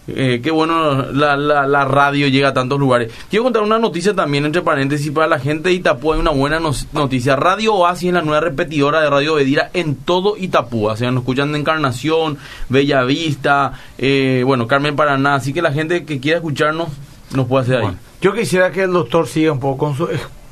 [0.08, 3.12] Eh, qué bueno la, la, radio llega a tantos lugares.
[3.30, 6.16] Quiero contar una noticia también, entre paréntesis, para la gente de Itapúa.
[6.16, 6.60] Hay una buena
[6.94, 7.36] noticia.
[7.36, 10.94] Radio Oasis es la nueva repetidora de Radio Bedira en todo Itapúa.
[10.94, 12.38] O sea, nos escuchan de Encarnación,
[12.70, 15.36] Bellavista, eh, bueno, Carmen Paraná.
[15.36, 16.90] Así que la gente que quiera escucharnos
[17.34, 17.96] nos puede hacer ahí.
[18.22, 20.08] Yo quisiera que el doctor siga un poco con su,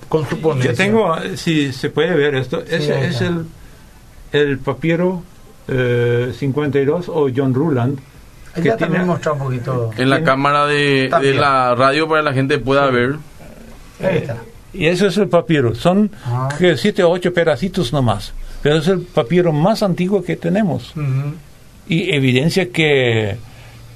[0.09, 0.71] con su ponencia.
[0.71, 3.45] Yo tengo, si se puede ver esto, ese es el,
[4.31, 5.21] el papiro
[5.67, 7.99] eh, 52 o John Ruland
[8.61, 9.91] ya también un poquito.
[9.97, 13.15] En la cámara de, de, la radio para que la gente pueda ver.
[13.99, 14.37] Ahí está.
[14.73, 15.75] Y eso es el papiro.
[15.75, 16.49] Son ah.
[16.75, 18.33] siete o ocho pedacitos nomás.
[18.61, 20.93] Pero es el papiro más antiguo que tenemos.
[21.87, 23.37] Y evidencia que,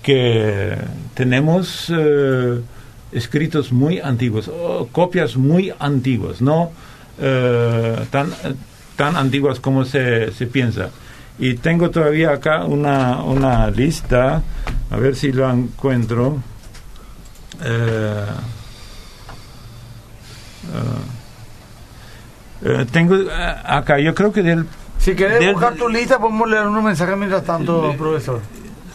[0.03, 0.77] que
[1.13, 2.59] tenemos eh,
[3.13, 4.51] escritos muy antiguos,
[4.91, 6.71] copias muy antiguas, no
[7.19, 8.29] eh, tan,
[8.97, 10.89] tan antiguas como se, se piensa.
[11.39, 14.41] Y tengo todavía acá una, una lista,
[14.89, 16.37] a ver si lo encuentro.
[17.63, 18.25] Eh,
[22.63, 23.15] eh, eh, tengo
[23.65, 24.65] acá, yo creo que del...
[24.97, 28.41] Si quieres buscar tu lista, podemos leer unos mensajes mientras tanto, profesor.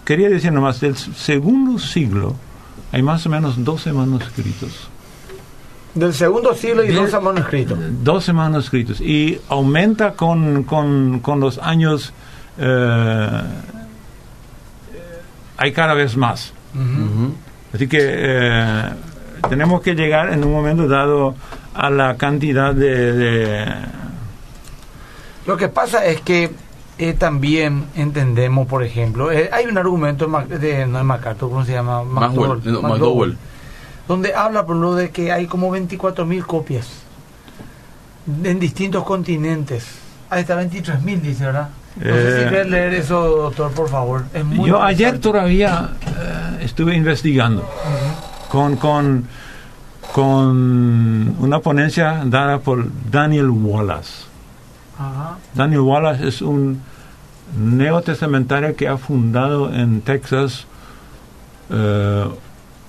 [0.05, 2.35] Quería decir nomás, del segundo siglo
[2.93, 4.89] hay más o menos 12 manuscritos.
[5.95, 7.79] Del segundo siglo y 12 manuscritos.
[8.03, 9.01] 12 manuscritos.
[9.01, 12.13] Y aumenta con, con, con los años
[12.59, 13.43] eh,
[15.57, 16.53] hay cada vez más.
[17.73, 18.89] Así que eh,
[19.49, 21.35] tenemos que llegar en un momento dado
[21.75, 23.67] a la cantidad de...
[25.47, 26.53] Lo que pasa es que
[26.99, 32.05] eh, también entendemos, por ejemplo, hay un argumento de, no es MacArthur, ¿cómo se llama?
[32.05, 33.37] McDowell,
[34.07, 36.89] donde habla por lo de que hay como 24.000 copias
[38.45, 39.87] en distintos continentes.
[40.31, 41.71] Ahí está 23.000, dice, ¿verdad?
[41.97, 44.25] No sé si eh, leer eso, doctor, por favor.
[44.65, 45.91] yo ayer todavía
[46.61, 47.69] estuve investigando
[48.49, 49.27] con, con,
[50.13, 54.25] con una ponencia dada por Daniel Wallace.
[55.55, 56.81] Daniel Wallace es un
[57.57, 60.67] neotestamentario que ha fundado en Texas
[61.71, 62.29] eh,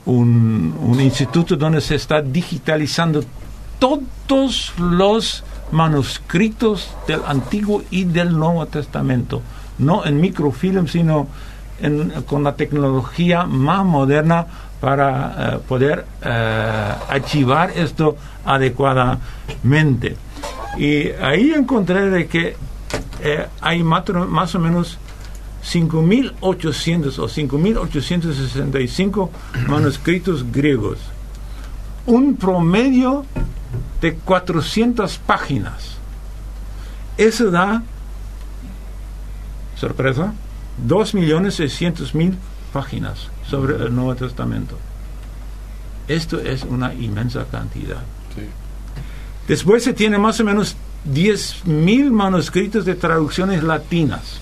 [0.05, 3.23] un, un, instituto donde se está digitalizando
[3.79, 9.41] todos los manuscritos del Antiguo y del Nuevo Testamento,
[9.77, 11.27] no en microfilm, sino
[12.27, 14.45] con la tecnología más moderna
[14.79, 20.15] para eh, poder uh, archivar esto adecuadamente.
[20.77, 22.55] Y ahí encontré de que
[23.21, 24.97] eh, hay más, más o menos
[25.63, 29.29] 5.800 o 5.865
[29.67, 30.99] manuscritos griegos.
[32.05, 33.25] Un promedio
[34.03, 35.95] de 400 páginas.
[37.17, 37.81] Eso da,
[39.77, 40.33] sorpresa,
[40.85, 42.33] 2.600.000
[42.73, 44.77] páginas sobre el Nuevo Testamento.
[46.09, 48.01] Esto es una inmensa cantidad.
[49.47, 50.75] Después se tiene más o menos
[51.09, 54.41] 10.000 manuscritos de traducciones latinas,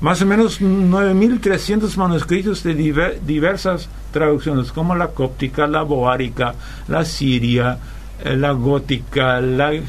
[0.00, 2.74] más o menos 9.300 manuscritos de
[3.22, 6.54] diversas traducciones, como la cóptica, la boárica,
[6.88, 7.78] la siria,
[8.22, 9.84] la gótica, la, eh,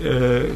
[0.00, 0.52] eh,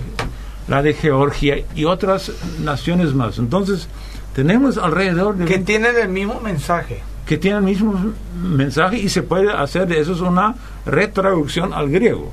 [0.68, 3.38] la de Georgia y otras naciones más.
[3.38, 3.88] Entonces,
[4.34, 5.44] tenemos alrededor de...
[5.44, 7.02] Que tienen el mismo mensaje.
[7.26, 10.54] Que tienen el mismo mensaje y se puede hacer de eso una
[10.86, 12.32] retraducción al griego.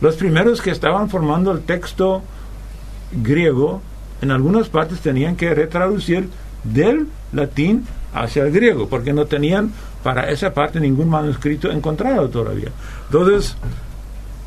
[0.00, 2.22] Los primeros que estaban formando el texto
[3.12, 3.82] griego,
[4.22, 6.28] en algunas partes tenían que retraducir
[6.64, 9.72] del latín hacia el griego, porque no tenían
[10.02, 12.70] para esa parte ningún manuscrito encontrado todavía.
[13.06, 13.56] Entonces,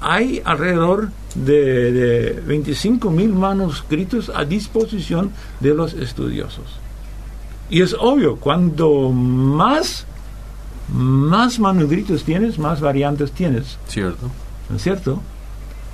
[0.02, 6.80] hay alrededor de, de 25 mil manuscritos a disposición de los estudiosos.
[7.70, 10.06] Y es obvio, cuando más,
[10.90, 13.78] más manuscritos tienes, más variantes tienes.
[13.88, 14.30] Cierto.
[14.70, 15.22] ¿No es cierto?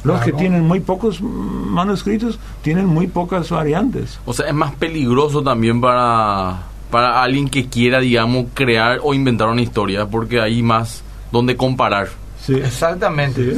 [0.03, 4.19] Los que tienen muy pocos manuscritos tienen muy pocas variantes.
[4.25, 9.47] O sea, es más peligroso también para, para alguien que quiera, digamos, crear o inventar
[9.47, 12.09] una historia, porque hay más donde comparar.
[12.47, 13.57] Exactamente.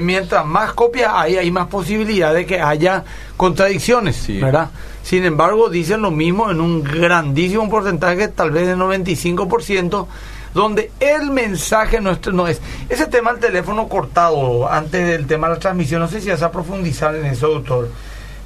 [0.00, 3.04] mientras más copias hay, hay más posibilidad de que haya
[3.36, 4.70] contradicciones, ¿verdad?
[5.02, 10.06] Sin embargo, dicen lo mismo en un grandísimo porcentaje, tal vez del 95%,
[10.54, 12.60] donde el mensaje nuestro no es.
[12.88, 16.42] Ese tema del teléfono cortado, antes del tema de la transmisión, no sé si vas
[16.42, 17.90] a profundizar en eso, doctor,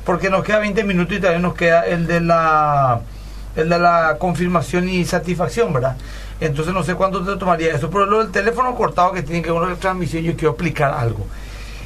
[0.05, 3.01] porque nos queda 20 minutos y también nos queda el de la
[3.57, 5.97] el de la confirmación y satisfacción, ¿verdad?
[6.41, 7.91] Entonces no sé cuánto te tomaría eso.
[7.91, 10.93] Pero lo del teléfono cortado que tiene que ver con la transmisión, yo quiero explicar
[10.93, 11.27] algo.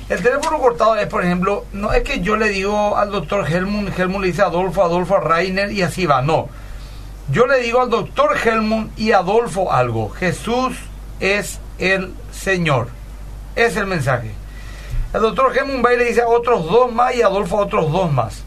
[0.08, 3.98] El teléfono cortado es, por ejemplo, no es que yo le digo al doctor Helmut,
[3.98, 6.48] Helmut le dice Adolfo, Adolfo a Rainer y así va, no.
[7.30, 10.08] Yo le digo al doctor Helmut y Adolfo algo.
[10.08, 10.78] Jesús
[11.20, 12.88] es el Señor.
[13.54, 14.32] Es el mensaje.
[15.12, 17.92] El doctor Helmut va y le dice a otros dos más y Adolfo a otros
[17.92, 18.44] dos más.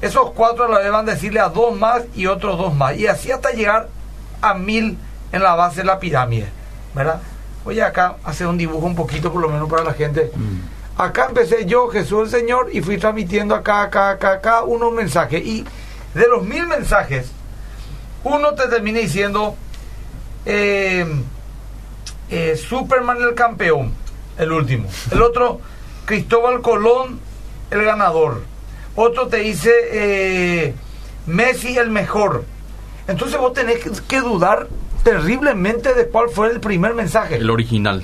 [0.00, 2.96] Esos cuatro le van a decirle a dos más y otros dos más.
[2.96, 3.88] Y así hasta llegar
[4.40, 4.96] a mil
[5.32, 6.48] en la base de la pirámide,
[6.94, 7.20] ¿verdad?
[7.64, 10.30] Voy acá a hacer un dibujo un poquito, por lo menos para la gente.
[10.34, 11.00] Mm.
[11.00, 15.44] Acá empecé yo, Jesús el Señor, y fui transmitiendo acá, acá, acá, acá, unos mensajes.
[15.44, 15.64] Y
[16.14, 17.30] de los mil mensajes,
[18.24, 19.54] uno te termina diciendo
[20.44, 21.06] eh,
[22.30, 23.92] eh, Superman el campeón,
[24.38, 24.88] el último.
[25.10, 25.60] El otro,
[26.04, 27.20] Cristóbal Colón,
[27.70, 28.42] el ganador.
[29.00, 30.74] Otro te dice eh,
[31.26, 32.44] Messi el mejor.
[33.06, 34.66] Entonces vos tenés que dudar
[35.04, 37.36] terriblemente de cuál fue el primer mensaje.
[37.36, 38.02] El original.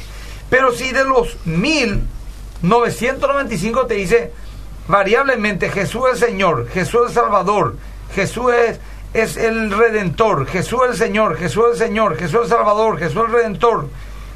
[0.49, 4.31] Pero si de los 1995 te dice
[4.87, 7.75] variablemente Jesús es el Señor, Jesús es el Salvador,
[8.15, 8.79] Jesús es,
[9.15, 13.01] es el Redentor, Jesús es el Señor, Jesús es el Señor, Jesús es el Salvador,
[13.01, 13.89] Jesús es el Redentor,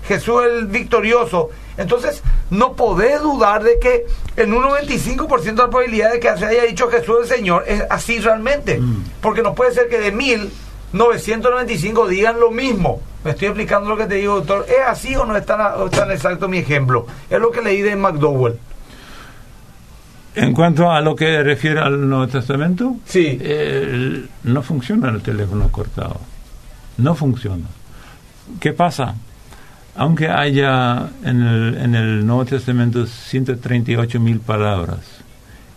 [0.09, 1.51] Jesús es el victorioso.
[1.79, 4.05] Entonces, no podés dudar de que
[4.37, 7.85] en un 95% de la probabilidad de que se haya dicho Jesús el Señor es
[7.89, 8.79] así realmente.
[8.79, 9.05] Mm.
[9.22, 10.51] Porque no puede ser que de mil
[10.93, 13.01] 995 digan lo mismo.
[13.24, 14.66] Me estoy explicando lo que te digo, doctor.
[14.68, 15.61] ¿Es así o no es tan,
[16.11, 17.07] exacto mi ejemplo?
[17.31, 18.59] Es lo que leí de McDowell.
[20.35, 23.41] En cuanto a lo que refiere al Nuevo Testamento, sí.
[24.45, 26.20] no funciona el teléfono cortado.
[26.99, 27.66] No funciona.
[28.61, 29.14] ¿Qué pasa?
[30.01, 35.01] Aunque haya en el, en el Nuevo Testamento 138 mil palabras,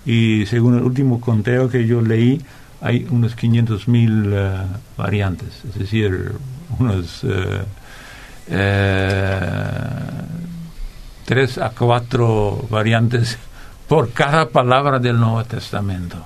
[0.06, 2.40] y según el último conteo que yo leí,
[2.82, 4.58] hay unos 500.000 mil eh,
[4.98, 6.34] variantes, es decir,
[6.80, 7.62] unos uh,
[11.26, 13.38] tres a cuatro variantes
[13.88, 16.18] por cada palabra del Nuevo Testamento.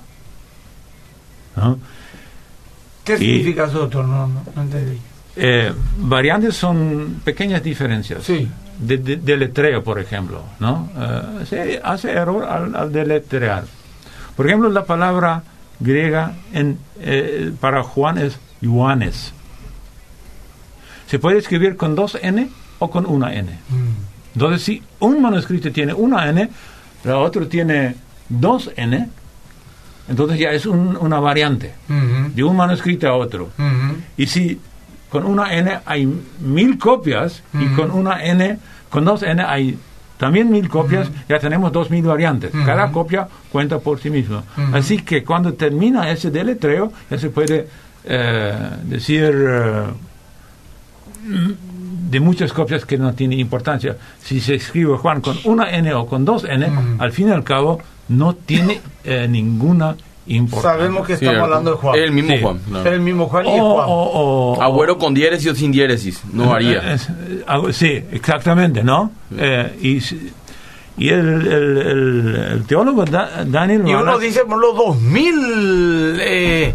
[3.04, 4.06] ¿Qué Y- significa eso, doctor?
[4.06, 5.00] No, no, no entendí.
[5.38, 8.24] Eh, variantes son pequeñas diferencias.
[8.24, 8.50] Sí.
[8.80, 10.90] De, de- deletreo, por ejemplo, ¿no?
[10.98, 13.64] Eh, se hace error al, al deletrear.
[14.36, 15.44] Por ejemplo, la palabra
[15.80, 19.34] griega en, eh, para Juan es Ioannes.
[21.08, 23.52] Se puede escribir con dos N o con una N.
[23.52, 24.34] Mm.
[24.36, 26.50] Entonces, si un manuscrito tiene una N,
[27.04, 27.96] la otro tiene
[28.28, 29.08] dos N,
[30.10, 31.74] entonces ya es un- una variante
[32.34, 33.50] de un manuscrito a otro.
[34.18, 34.60] Y si
[35.16, 38.60] con una N hay mil copias y con una N,
[38.90, 39.78] con dos N hay
[40.18, 42.52] también mil copias, ya tenemos dos mil variantes.
[42.52, 44.44] Cada copia cuenta por sí mismo.
[44.58, 44.76] Ujú.
[44.76, 47.66] Así que cuando termina ese deletreo, ya se puede
[48.04, 48.54] eh,
[48.84, 49.84] decir eh,
[52.12, 53.96] de muchas copias que no tiene importancia.
[54.22, 56.68] Si se escribe Juan con una N o con dos N,
[57.00, 59.96] al fin y al cabo no tiene eh, ninguna
[60.28, 60.80] importancia.
[60.80, 61.44] Sabemos que estamos Cierto.
[61.46, 61.96] hablando de Juan.
[62.00, 62.42] El mismo Sí.
[62.42, 62.60] Juan.
[62.70, 62.92] claro.
[62.92, 63.86] El mismo Juan y O- Juan.
[63.90, 66.22] o- o- Agüero con diéresis o sin diéresis.
[66.34, 66.94] No varía.
[66.94, 69.12] Es- eh, algo- sí, exactamente, ¿no?
[69.38, 70.00] Eh, y
[70.98, 76.74] y el, el- el- el teólogo Da- Daniel Y uno dice, por los 2000, eh,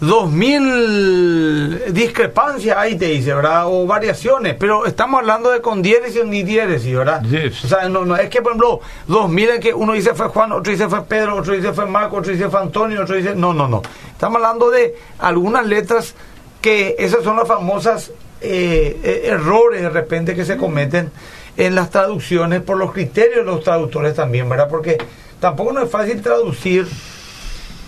[0.00, 3.66] 2000 discrepancias ahí te dice, ¿verdad?
[3.66, 7.22] O variaciones, pero estamos hablando de con diéresis y diéresis, ¿verdad?
[7.28, 7.38] Sí.
[7.64, 10.52] O sea, no, no es que, por ejemplo, 2000 en que uno dice fue Juan,
[10.52, 13.34] otro dice fue Pedro, otro dice fue Marco, otro dice fue Antonio, otro dice...
[13.34, 13.80] No, no, no.
[14.12, 16.14] Estamos hablando de algunas letras
[16.60, 18.10] que esas son las famosas
[18.42, 21.10] eh, eh, errores de repente que se cometen
[21.56, 24.68] en las traducciones por los criterios de los traductores también, ¿verdad?
[24.68, 24.98] Porque
[25.40, 26.86] tampoco no es fácil traducir.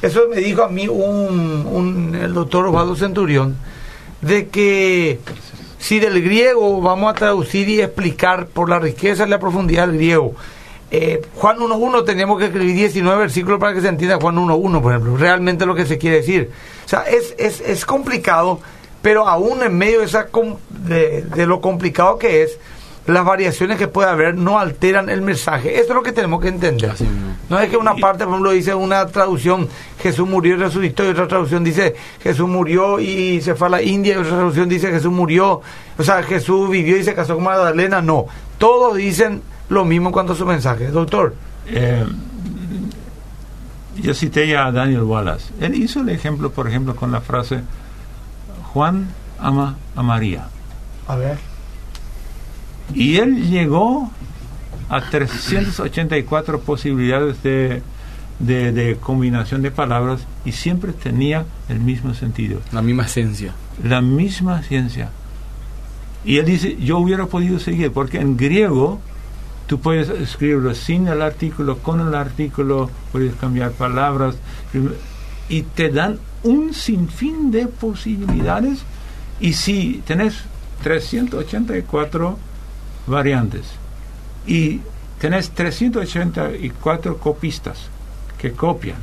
[0.00, 3.56] Eso me dijo a mí un, el doctor Osvaldo Centurión,
[4.20, 5.18] de que
[5.78, 9.96] si del griego vamos a traducir y explicar por la riqueza y la profundidad del
[9.96, 10.34] griego,
[10.90, 14.92] eh, Juan 1.1 tenemos que escribir 19 versículos para que se entienda Juan 1.1, por
[14.92, 16.50] ejemplo, realmente lo que se quiere decir.
[16.84, 18.60] O sea, es, es, es complicado,
[19.02, 20.28] pero aún en medio de, esa
[20.70, 22.58] de, de lo complicado que es,
[23.08, 25.74] las variaciones que puede haber no alteran el mensaje.
[25.80, 26.90] Eso es lo que tenemos que entender.
[26.90, 27.06] Así.
[27.48, 29.66] No es que una parte, por ejemplo, dice una traducción,
[30.00, 33.82] Jesús murió y resucitó, y otra traducción dice Jesús murió y se fue a la
[33.82, 35.62] India, y otra traducción dice Jesús murió,
[35.96, 38.02] o sea, Jesús vivió y se casó con Magdalena.
[38.02, 38.26] No,
[38.58, 40.88] todos dicen lo mismo en cuanto a su mensaje.
[40.88, 41.34] Doctor,
[41.66, 42.04] Eh,
[43.96, 45.52] yo cité ya a Daniel Wallace.
[45.60, 47.60] Él hizo el ejemplo, por ejemplo, con la frase
[48.72, 49.08] Juan
[49.40, 50.48] ama a María.
[51.06, 51.38] a ver.
[52.94, 54.10] Y él llegó
[54.88, 57.82] a 384 posibilidades de,
[58.38, 62.60] de, de combinación de palabras y siempre tenía el mismo sentido.
[62.72, 63.52] La misma esencia.
[63.82, 65.10] la misma ciencia.
[66.24, 69.00] Y él dice, yo hubiera podido seguir, porque en griego
[69.66, 74.36] tú puedes escribirlo sin el artículo, con el artículo, puedes cambiar palabras,
[75.48, 78.80] y te dan un sinfín de posibilidades.
[79.40, 80.42] Y si tenés
[80.82, 82.38] 384
[83.08, 83.64] variantes.
[84.46, 84.80] Y
[85.18, 87.88] tenés 384 copistas
[88.38, 88.98] que copian.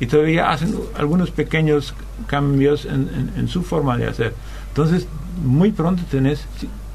[0.00, 1.94] Y todavía hacen algunos pequeños
[2.26, 4.34] cambios en, su forma de hacer.
[4.68, 5.06] Entonces,
[5.44, 6.44] muy pronto tenés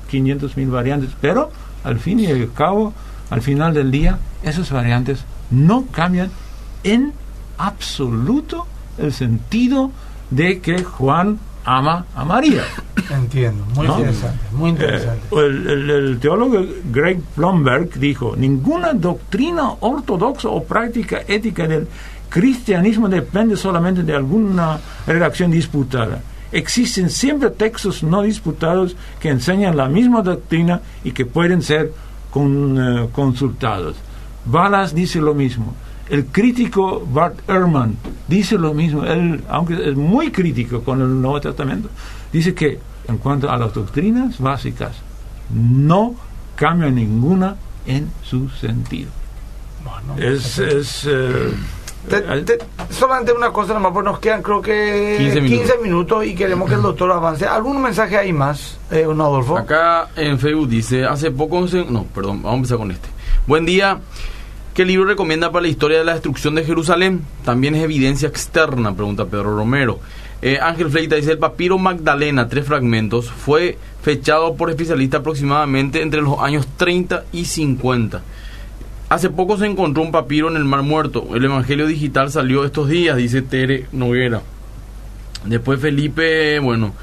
[0.09, 1.51] 500 mil variantes, pero
[1.83, 2.93] al fin y al cabo,
[3.29, 6.29] al final del día, esas variantes no cambian
[6.83, 7.13] en
[7.57, 8.67] absoluto
[8.97, 9.91] el sentido
[10.29, 12.63] de que Juan ama a María.
[13.09, 13.97] Entiendo, muy ¿No?
[13.97, 15.21] interesante, muy interesante.
[15.31, 21.87] Eh, el, el- el teólogo Greg Blomberg dijo, ninguna doctrina ortodoxa o práctica ética del
[22.29, 26.21] cristianismo depende solamente de alguna redacción disputada.
[26.51, 31.91] Existen siempre textos no disputados que enseñan la misma doctrina y que pueden ser
[32.29, 33.95] con- eh, consultados.
[34.45, 35.73] Balas dice lo mismo.
[36.11, 37.95] El crítico Bart Ehrman
[38.27, 39.03] dice lo mismo.
[39.05, 41.89] Él, aunque es muy crítico con el Nuevo Testamento,
[42.33, 44.91] dice que en cuanto a las doctrinas básicas,
[45.53, 46.13] no
[46.55, 47.55] cambia ninguna
[47.87, 49.09] en su sentido.
[49.83, 51.51] Bueno, Es, es, eh,
[52.07, 52.57] Te- eh, te-
[52.93, 55.71] solamente una cosa nomás, porque nos quedan creo que 15 minutos.
[55.81, 57.45] minutos y queremos que el doctor avance.
[57.45, 59.57] ¿Algún mensaje hay más, eh, don Adolfo?
[59.57, 63.07] Acá en Facebook dice, hace poco, no, perdón, vamos a empezar con este.
[63.47, 63.99] Buen día.
[64.73, 67.21] ¿Qué libro recomienda para la historia de la destrucción de Jerusalén?
[67.43, 69.99] También es evidencia externa, pregunta Pedro Romero.
[70.41, 76.21] Eh, Ángel Fleita dice, el papiro Magdalena, tres fragmentos, fue fechado por especialistas aproximadamente entre
[76.21, 78.21] los años 30 y 50.
[79.09, 81.35] Hace poco se encontró un papiro en el Mar Muerto.
[81.35, 84.41] El Evangelio Digital salió estos días, dice Tere Noguera.
[85.43, 86.93] Después Felipe, bueno,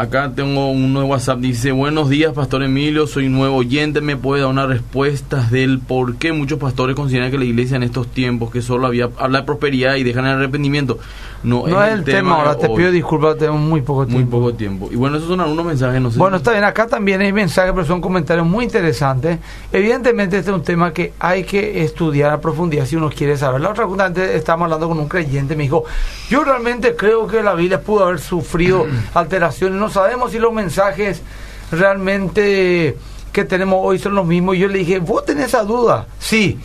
[0.00, 4.40] acá tengo uno de WhatsApp, dice, buenos días, Pastor Emilio, soy nuevo oyente, me puede
[4.40, 8.50] dar una respuesta del por qué muchos pastores consideran que la iglesia en estos tiempos,
[8.50, 10.98] que solo había, habla de prosperidad y dejan el arrepentimiento.
[11.42, 12.76] No, No es el tema, ahora te hoy.
[12.76, 14.38] pido disculpas, tenemos muy poco Muy tiempo.
[14.38, 14.88] poco tiempo.
[14.92, 16.18] Y bueno, esos son algunos mensajes, no sé.
[16.18, 19.38] Bueno, está bien, acá también hay mensajes, pero son comentarios muy interesantes.
[19.72, 23.60] Evidentemente este es un tema que hay que estudiar a profundidad si uno quiere saber.
[23.62, 25.84] La otra cosa, antes estábamos hablando con un creyente, me dijo,
[26.28, 31.22] yo realmente creo que la Biblia pudo haber sufrido alteraciones, no sabemos si los mensajes
[31.70, 32.96] realmente
[33.32, 34.56] que tenemos hoy son los mismos.
[34.56, 36.06] Y yo le dije, ¿vos tenés esa duda?
[36.18, 36.58] Sí.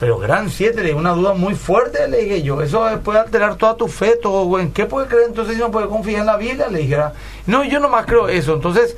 [0.00, 2.62] Pero gran 7, le dije, una duda muy fuerte, le dije yo.
[2.62, 4.58] Eso puede alterar toda tu fe, todo.
[4.58, 6.68] ¿En qué puede creer entonces si no puede confiar en la Biblia?
[6.68, 7.12] Le dije, "Ah".
[7.46, 8.54] no, yo nomás creo eso.
[8.54, 8.96] Entonces,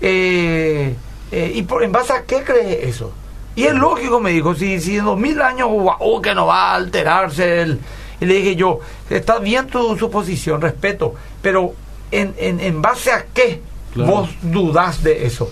[0.00, 0.94] eh,
[1.30, 3.12] eh, ¿y por, en base a qué cree eso?
[3.54, 6.72] Y es lógico, me dijo, si, si en dos mil años, wow, que no va
[6.72, 7.78] a alterarse el...
[8.20, 8.80] Y le dije yo,
[9.10, 11.74] está bien tu suposición, respeto, pero
[12.10, 13.60] ¿en, en, en base a qué
[13.94, 14.10] Claro.
[14.10, 15.50] vos dudás de eso?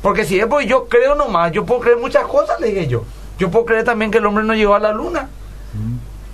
[0.00, 3.04] Porque si es pues yo creo nomás, yo puedo creer muchas cosas, le dije yo.
[3.38, 5.28] Yo puedo creer también que el hombre no llegó a la luna.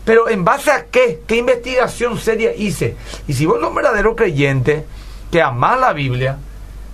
[0.05, 1.23] Pero en base a qué?
[1.27, 2.97] ¿Qué investigación seria hice?
[3.27, 4.85] Y si vos sos un verdadero creyente
[5.31, 6.37] que amás la Biblia,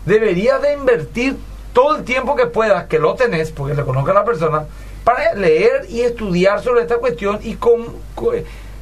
[0.06, 1.36] debería de invertir
[1.72, 4.64] todo el tiempo que puedas, que lo tenés, porque le conozca a la persona,
[5.04, 7.84] para leer y estudiar sobre esta cuestión y con,
[8.14, 8.32] co-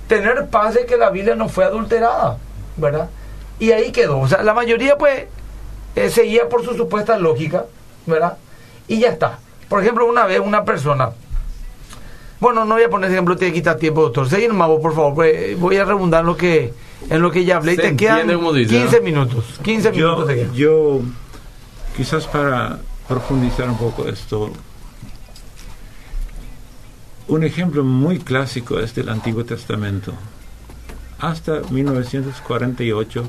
[0.09, 2.39] tener paz de que la Biblia no fue adulterada,
[2.77, 3.09] ¿verdad?
[3.59, 4.19] Y ahí quedó.
[4.21, 5.25] O sea, la mayoría pues
[5.97, 7.65] eh, seguía por su supuesta lógica,
[8.07, 8.37] ¿verdad?
[8.87, 9.39] Y ya está.
[9.69, 11.11] Por ejemplo, una vez una persona,
[12.41, 14.29] bueno, no voy a poner ejemplo, te quita tiempo, doctor.
[14.29, 16.73] Seguir nomás vos, por favor, pues, voy a redundar en lo que,
[17.11, 17.73] en lo que ya hablé.
[17.73, 19.03] Y te quedan dice, 15 ¿no?
[19.03, 19.45] minutos.
[19.63, 21.01] 15 Yo, minutos yo,
[21.97, 24.53] quizás para profundizar un poco esto,
[27.27, 30.15] un ejemplo muy clásico es del Antiguo Testamento.
[31.19, 33.25] Hasta 1948,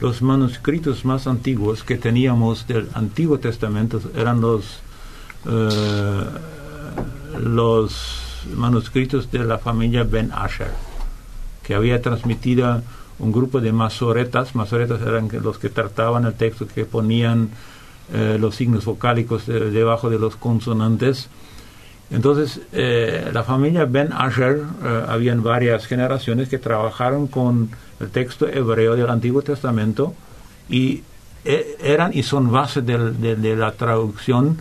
[0.00, 4.78] los manuscritos más antiguos que teníamos del Antiguo Testamento eran los, eh,
[7.38, 10.70] los manuscritos de la familia Ben Asher,
[11.62, 12.82] que había transmitido
[13.18, 14.54] un grupo de masoretas.
[14.54, 17.50] Masoretas eran los que trataban el texto, que ponían
[18.12, 21.28] eh, los signos vocálicos de- debajo de los consonantes.
[22.10, 27.68] Entonces, eh, la familia Ben Asher, eh, habían varias generaciones que trabajaron con
[28.00, 30.14] el texto hebreo del Antiguo Testamento
[30.70, 31.02] y
[31.44, 34.56] eh, eran y son base de la traducción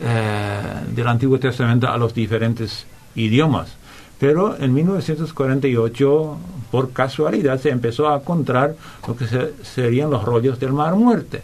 [0.00, 0.62] eh,
[0.94, 3.76] del Antiguo Testamento a los diferentes idiomas.
[4.18, 6.38] Pero en 1948,
[6.70, 8.74] por casualidad, se empezó a encontrar
[9.06, 11.42] lo que se- serían los rollos del Mar Muerte.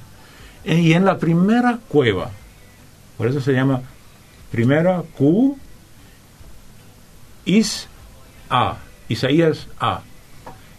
[0.64, 2.30] Y en la primera cueva,
[3.16, 3.80] por eso se llama
[4.50, 5.56] primera Q,
[7.44, 7.88] Is
[8.50, 8.76] A,
[9.08, 10.00] Isaías A.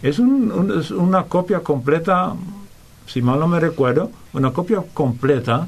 [0.02, 2.34] Es, es una copia completa,
[3.08, 5.68] si mal no me recuerdo, una copia completa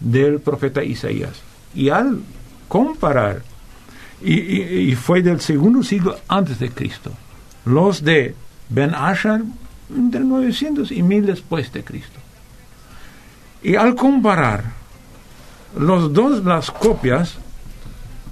[0.00, 1.40] del profeta Isaías.
[1.74, 2.20] Y al
[2.68, 3.42] comparar,
[4.20, 7.12] y, fue del segundo siglo antes de Cristo,
[7.64, 8.34] los de
[8.68, 9.42] Ben Asher
[9.88, 12.18] del 900 y 1000 después de Cristo.
[13.62, 14.64] Y al comparar
[15.78, 17.36] los dos, las copias,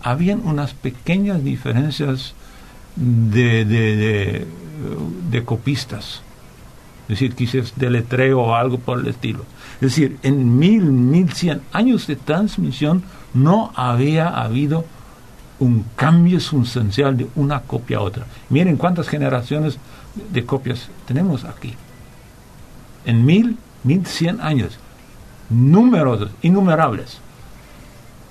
[0.03, 2.35] habían unas pequeñas diferencias
[2.95, 4.47] de, de, de,
[5.31, 6.23] de copistas.
[7.03, 9.45] Es decir, quizás de letreo o algo por el estilo.
[9.77, 13.03] Es decir, en mil, mil cien años de transmisión
[13.35, 14.85] no había habido
[15.59, 18.27] un cambio sustancial de una copia a otra.
[18.49, 19.79] Miren cuántas generaciones
[20.33, 21.75] de copias tenemos aquí.
[23.05, 24.79] En mil, mil cien años.
[25.49, 27.19] Números innumerables.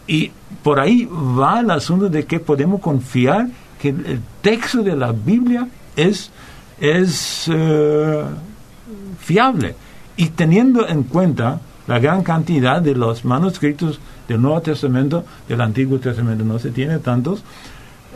[0.07, 0.31] Y
[0.63, 3.47] por ahí va el asunto de que podemos confiar
[3.79, 6.31] que el texto de la Biblia es,
[6.79, 8.23] es eh,
[9.19, 9.75] fiable.
[10.17, 15.99] Y teniendo en cuenta la gran cantidad de los manuscritos del Nuevo Testamento, del Antiguo
[15.99, 17.43] Testamento no se tiene tantos,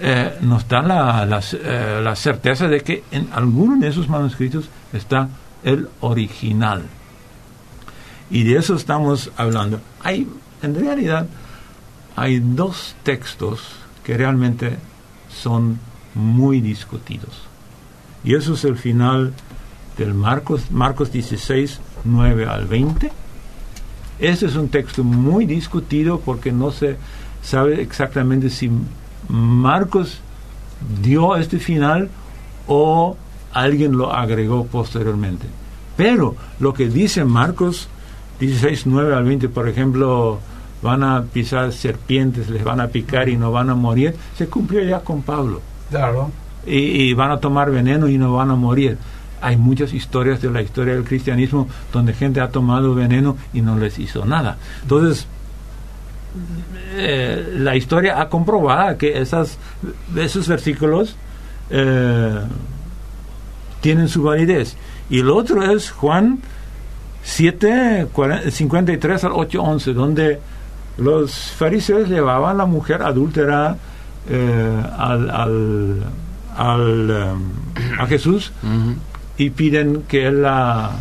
[0.02, 5.28] eh, nos da la, eh, la certeza de que en alguno de esos manuscritos está
[5.64, 6.84] el original.
[8.32, 9.82] Y de eso estamos hablando.
[10.04, 10.28] Hay,
[10.62, 11.28] en realidad,
[12.16, 13.62] hay dos textos
[14.04, 14.78] que realmente
[15.30, 15.80] son
[16.16, 17.44] muy discutidos.
[18.24, 19.34] Y eso es el final
[19.98, 23.12] del Marcos, Marcos 16, 9 al 20.
[24.20, 26.98] Este es un texto muy discutido porque no se
[27.42, 28.70] sabe exactamente si
[29.30, 30.22] Marcos
[31.02, 32.10] dio este final
[32.68, 33.16] o
[33.54, 35.48] alguien lo agregó posteriormente.
[35.96, 37.88] Pero lo que dice Marcos
[38.40, 40.40] 16, 9 al 20, por ejemplo,
[40.82, 44.82] van a pisar serpientes, les van a picar y no van a morir, se cumplió
[44.84, 45.62] ya con Pablo.
[45.90, 46.32] Claro.
[46.66, 48.98] Y, y van a tomar veneno y no van a morir.
[49.42, 53.78] Hay muchas historias de la historia del cristianismo donde gente ha tomado veneno y no
[53.78, 54.58] les hizo nada.
[54.82, 55.28] Entonces,
[56.96, 59.58] eh, la historia ha comprobado que esas,
[60.16, 61.16] esos versículos
[61.70, 62.40] eh,
[63.82, 64.76] tienen su validez.
[65.10, 66.40] Y el otro es Juan
[67.24, 68.08] 7,
[68.50, 70.40] 53 al 8, 11, donde
[70.98, 73.78] los fariseos llevaban a la mujer adúltera
[74.30, 75.30] eh, al,
[76.56, 78.52] al, em, a Jesús
[79.40, 80.92] y piden que él la,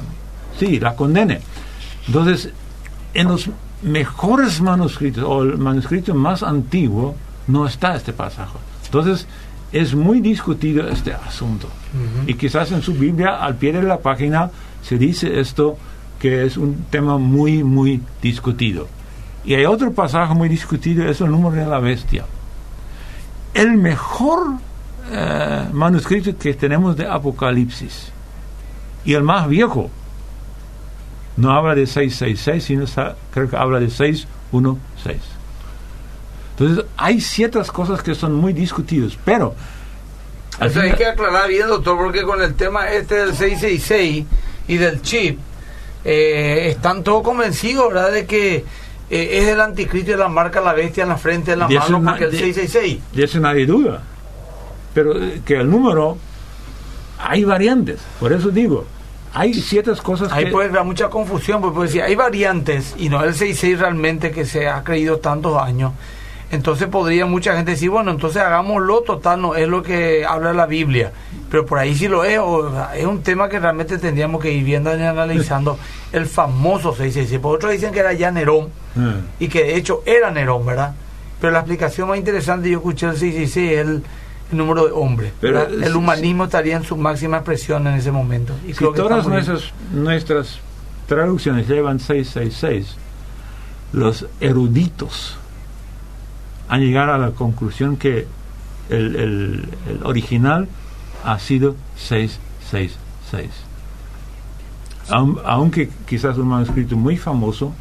[0.59, 1.41] sí, la condene.
[2.07, 2.51] Entonces,
[3.13, 3.51] en los
[3.83, 7.17] mejores manuscritos o el manuscrito más antiguo
[7.49, 8.57] no está este pasaje.
[8.85, 9.27] Entonces,
[9.73, 11.69] es muy discutido este asunto.
[12.29, 14.51] Y quizás en su Biblia, al pie de la página,
[14.83, 15.77] se dice esto,
[16.21, 18.87] que es un tema muy, muy discutido.
[19.45, 22.25] Y hay otro pasaje muy discutido, es el número de la bestia.
[23.53, 24.59] El mejor
[25.11, 28.13] eh, manuscrito que tenemos de Apocalipsis,
[29.05, 29.91] y el más viejo,
[31.37, 35.17] no habla de 666, sino creo que habla de 616.
[36.59, 39.55] Entonces, hay ciertas cosas que son muy discutidas, pero...
[40.59, 44.25] hay que aclarar bien, doctor, porque con el tema este del 666
[44.67, 45.39] y del chip,
[46.05, 48.65] eh, están todos convencidos, ¿verdad?, de que
[49.11, 52.03] eh, es el anticristo y la marca la bestia en la frente de la mano,
[52.03, 52.99] porque el 666.
[53.13, 54.03] De eso nadie duda.
[54.93, 56.19] Pero eh, que el número,
[57.19, 58.85] hay variantes, por eso digo,
[59.35, 63.35] hay ciertas cosas Ahí puede haber mucha confusión, porque si hay variantes y no el
[63.35, 65.93] 66 realmente que se ha creído tantos años,
[66.51, 70.65] entonces podría mucha gente decir, bueno, entonces hagámoslo total, no es lo que habla la
[70.65, 71.13] Biblia.
[71.51, 72.41] Pero por ahí sí lo es,
[72.95, 75.79] es un tema que realmente tendríamos que ir viendo y analizando
[76.13, 77.41] el famoso 666.
[77.41, 79.41] Por otros dicen que era ya Nerón mm.
[79.41, 80.95] y que de hecho era Nerón, ¿verdad?
[81.39, 84.03] Pero la explicación más interesante, yo escuché el 666, es
[84.51, 85.33] el, número de hombres.
[85.41, 88.55] Pero el humanismo estaría en su máxima expresión en ese momento.
[88.67, 90.61] Y si todas nuestras, nuestras
[91.07, 92.97] traducciones llevan 666,
[93.93, 95.37] los eruditos
[96.69, 98.27] han llegado a la conclusión que
[98.91, 99.69] el, el,
[100.03, 100.69] original
[101.25, 103.51] ha sido 666.
[105.45, 107.73] aunque quizás un manuscrito muy famoso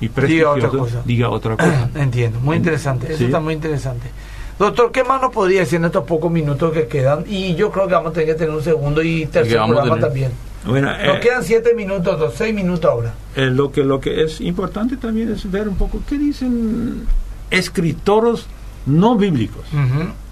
[0.00, 1.88] y prestigioso diga otra cosa.
[1.94, 4.10] Entiendo, muy interesante, eso está muy interesante.
[4.58, 7.24] Doctor, ¿qué más nos podría decir en estos pocos minutos que quedan?
[7.26, 10.32] Y yo creo que vamos a tener que tener un segundo y tercer programa también.
[10.64, 13.14] Bueno, nos eh, quedan siete minutos, dos, seis minutos ahora.
[13.34, 17.06] Eh, lo, que, lo que es importante también es ver un poco qué dicen
[17.50, 18.46] escritores
[18.86, 19.64] no bíblicos.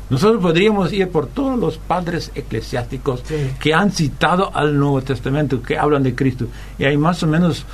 [0.08, 3.22] Nosotros podríamos ir por todos los padres eclesiásticos
[3.60, 6.46] que han citado al Nuevo Testamento, que hablan de Cristo.
[6.78, 7.64] Y hay más o menos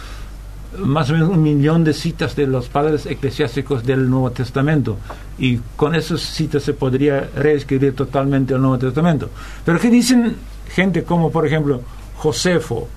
[0.78, 4.96] más o menos un millón de citas de los padres eclesiásticos del Nuevo Testamento.
[5.38, 9.30] Y con esas citas se podría reescribir totalmente el Nuevo Testamento.
[9.64, 10.36] Pero ¿qué dicen
[10.68, 11.82] gente como, por ejemplo,
[12.16, 12.88] Josefo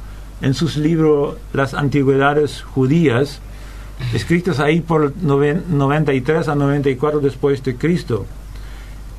[0.42, 3.42] en sus libros Las Antigüedades Judías?
[4.14, 8.26] escritos ahí por 93 a 94 después de Cristo.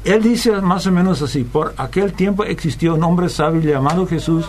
[0.04, 4.46] Él dice más o menos así, por aquel tiempo existió un hombre sabio llamado Jesús,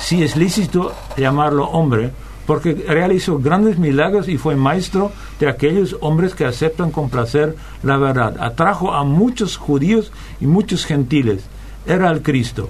[0.00, 2.10] si es lícito llamarlo hombre,
[2.50, 7.96] porque realizó grandes milagros y fue maestro de aquellos hombres que aceptan con placer la
[7.96, 8.38] verdad.
[8.40, 11.44] Atrajo a muchos judíos y muchos gentiles.
[11.86, 12.68] Era el Cristo.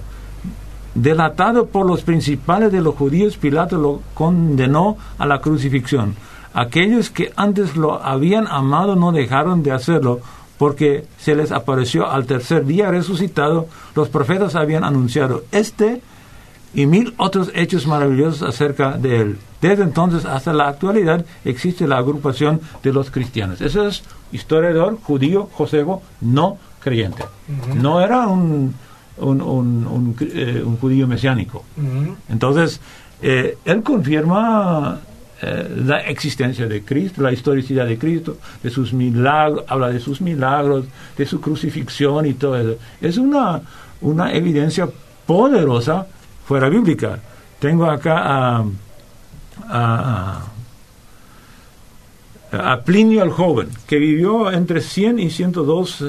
[0.93, 6.13] Delatado por los principales de los judíos, Pilato lo condenó a la crucifixión.
[6.53, 10.19] Aquellos que antes lo habían amado no dejaron de hacerlo
[10.59, 13.65] porque se les apareció al tercer día resucitado.
[13.95, 16.03] Los profetas habían anunciado este
[16.75, 19.37] y mil otros hechos maravillosos acerca de él.
[19.61, 23.61] Desde entonces hasta la actualidad existe la agrupación de los cristianos.
[23.61, 27.23] Ese es historiador judío Josego no creyente.
[27.75, 28.73] No era un,
[29.17, 31.63] un, un, eh, judío mesiánico.
[32.27, 32.81] Entonces,
[33.21, 34.99] eh, él confirma
[35.43, 40.21] eh, la existencia de Cristo, la historicidad de Cristo, de sus milagros, habla de sus
[40.21, 40.85] milagros,
[41.17, 42.79] de su crucifixión y todo eso.
[42.99, 43.61] Es una,
[44.01, 44.89] una evidencia
[45.25, 46.07] poderosa
[46.45, 47.19] fuera bíblica.
[47.59, 48.65] Tengo acá a,
[49.67, 50.41] a,
[52.85, 56.05] Plinio el joven, que vivió entre 100 y 102,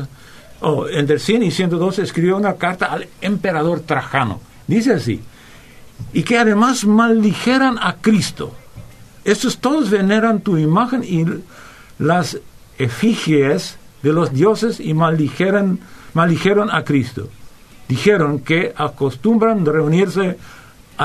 [0.60, 4.40] oh, entre 100 y 102 escribió una carta al emperador Trajano.
[4.66, 5.20] Dice así,
[6.12, 8.56] y que además maldijeran a Cristo
[9.24, 11.24] estos todos veneran tu imagen y
[12.02, 12.38] las
[12.78, 15.78] efigies de los dioses y maldijeron,
[16.14, 17.28] maldijeron a Cristo.
[17.88, 20.38] Dijeron que acostumbran reunirse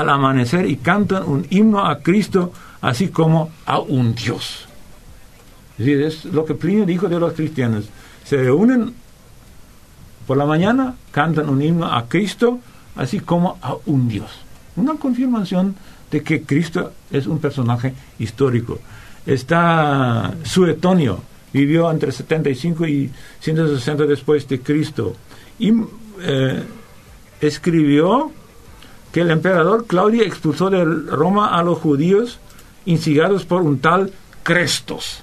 [0.00, 4.66] al amanecer y cantan un himno a Cristo, así como a un Dios.
[5.78, 7.88] Es, es lo que Plinio dijo de los cristianos.
[8.24, 8.94] Se reúnen
[10.26, 12.60] por la mañana, cantan un himno a Cristo,
[12.96, 14.30] así como a un Dios.
[14.76, 15.74] Una confirmación
[16.10, 18.78] de que Cristo es un personaje histórico.
[19.26, 21.20] Está Suetonio,
[21.52, 25.16] vivió entre 75 y 160 después de Cristo,
[25.58, 25.72] y
[26.20, 26.62] eh,
[27.40, 28.30] escribió
[29.12, 32.38] que el emperador Claudio expulsó de Roma a los judíos
[32.84, 35.22] instigados por un tal Crestos.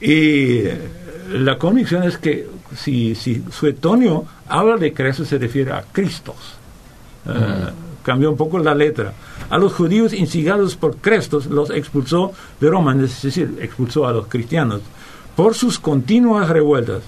[0.00, 0.62] Y
[1.32, 6.36] la convicción es que si, si Suetonio habla de Crestos se refiere a Cristos.
[7.26, 7.70] Eh,
[8.02, 9.12] cambió un poco la letra.
[9.50, 14.28] A los judíos instigados por Crestos los expulsó de Roma, es decir, expulsó a los
[14.28, 14.80] cristianos,
[15.34, 17.02] por sus continuas revueltas.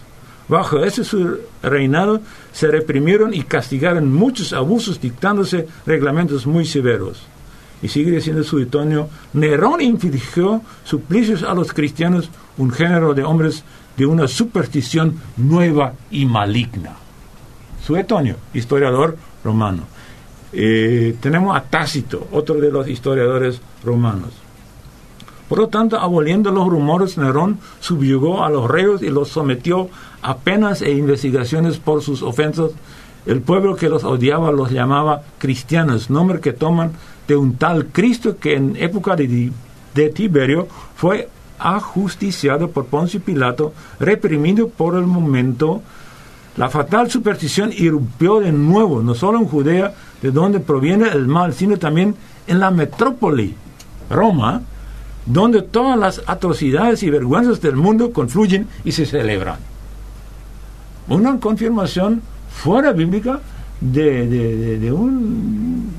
[0.48, 2.20] Bajo ese su reinado
[2.52, 7.22] se reprimieron y castigaron muchos abusos dictándose reglamentos muy severos.
[7.82, 13.62] Y sigue diciendo Suetonio, Nerón infligió suplicios a los cristianos, un género de hombres
[13.96, 16.96] de una superstición nueva y maligna.
[17.84, 19.84] Suetonio, historiador romano.
[20.52, 24.30] Eh, tenemos a Tácito, otro de los historiadores romanos.
[25.48, 29.88] Por lo tanto, aboliendo los rumores, Nerón subyugó a los reos y los sometió
[30.20, 32.72] a penas e investigaciones por sus ofensas.
[33.24, 36.92] El pueblo que los odiaba los llamaba cristianos, nombre que toman
[37.26, 39.50] de un tal Cristo que en época de,
[39.94, 41.28] de Tiberio fue
[41.58, 45.82] ajusticiado por Poncio Pilato, reprimido por el momento.
[46.56, 51.54] La fatal superstición irrumpió de nuevo, no solo en Judea, de donde proviene el mal,
[51.54, 52.14] sino también
[52.46, 53.54] en la metrópoli,
[54.10, 54.62] Roma,
[55.28, 59.58] donde todas las atrocidades y vergüenzas del mundo confluyen y se celebran.
[61.08, 63.40] Una confirmación fuera bíblica
[63.80, 65.92] de, un,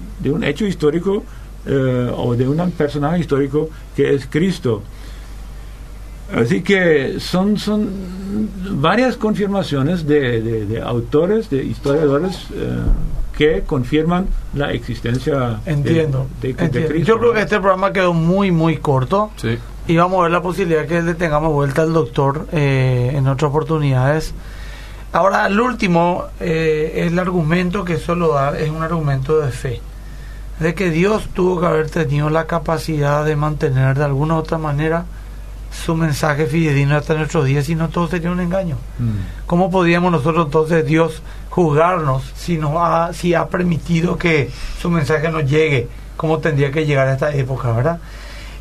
[0.44, 1.24] hecho histórico
[1.66, 4.82] eh, o de un personaje histórico que es Cristo.
[6.34, 7.90] Así que son, son
[8.82, 12.78] varias confirmaciones de, autores, de historiadores eh,
[13.40, 16.94] que confirman la existencia entiendo, de, Cristo.
[16.98, 19.32] Yo creo que este programa quedó muy, muy corto.
[19.38, 19.58] Sí.
[19.88, 23.50] Y vamos a ver la posibilidad que le tengamos vuelta al doctor eh, en otras
[23.50, 24.34] oportunidades.
[25.14, 29.82] Ahora, el último, eh, el argumento que solo da es un argumento de fe.
[30.60, 34.58] De que Dios tuvo que haber tenido la capacidad de mantener de alguna u otra
[34.58, 35.06] manera
[35.72, 38.78] su mensaje fidedigno hasta nuestros días, si no todo sería un engaño.
[38.98, 39.46] Mm.
[39.46, 44.50] ¿Cómo podríamos nosotros entonces Dios juzgarnos si, no ha, si ha permitido que
[44.82, 48.00] su mensaje nos llegue como tendría que llegar a esta época, verdad?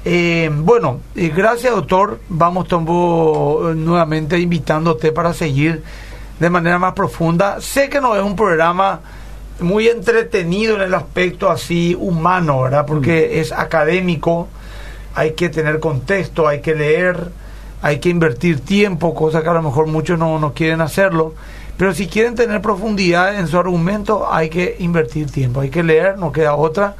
[0.04, 5.82] Eh, bueno, gracias doctor, vamos tombo, nuevamente invitándote para seguir
[6.38, 7.61] de manera más profunda.
[7.61, 9.00] Sé que no es un programa
[9.61, 12.86] muy entretenido en el aspecto así humano, ¿verdad?
[12.86, 13.38] Porque mm.
[13.38, 14.48] es académico,
[15.14, 17.30] hay que tener contexto, hay que leer,
[17.82, 21.34] hay que invertir tiempo, cosa que a lo mejor muchos no, no quieren hacerlo.
[21.76, 26.18] Pero si quieren tener profundidad en su argumento, hay que invertir tiempo, hay que leer,
[26.18, 26.96] no queda otra.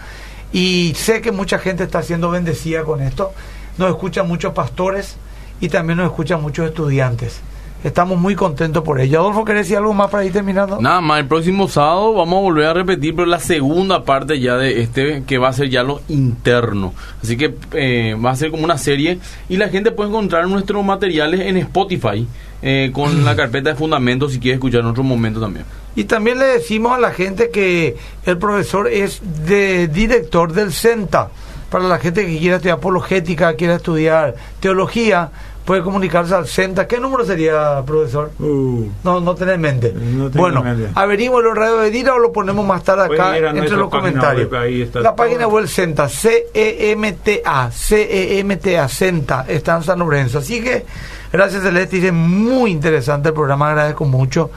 [0.53, 3.33] Y sé que mucha gente está siendo bendecida con esto.
[3.77, 5.17] Nos escuchan muchos pastores
[5.61, 7.41] y también nos escuchan muchos estudiantes.
[7.85, 9.21] Estamos muy contentos por ello.
[9.21, 10.81] Adolfo, ¿querés decir algo más para ir terminando?
[10.81, 14.57] Nada más, el próximo sábado vamos a volver a repetir, pero la segunda parte ya
[14.57, 16.93] de este, que va a ser ya lo interno.
[17.23, 20.85] Así que eh, va a ser como una serie y la gente puede encontrar nuestros
[20.85, 22.27] materiales en Spotify
[22.63, 25.65] eh, con la carpeta de fundamentos si quiere escuchar en otro momento también.
[25.95, 31.31] Y también le decimos a la gente que el profesor es de director del CENTA.
[31.71, 35.31] Para la gente que quiera estudiar apologética, quiera estudiar teología,
[35.69, 36.89] puede comunicarse al CENTA.
[36.89, 38.31] ¿Qué número sería, profesor?
[38.39, 38.87] Uh.
[39.05, 39.95] no, no tenés en mente.
[40.33, 40.65] bueno,
[40.95, 44.49] averiguo el radio de Dira o lo ponemos más tarde acá entre los comentarios.
[44.95, 50.39] la página web CENTA, C-E-M-T-A, C-E-M-T-A, CENTA, está en San Lorenzo.
[50.39, 50.87] Así que,
[51.31, 54.51] gracias Celeste, dice muy interesante el programa, agradezco mucho.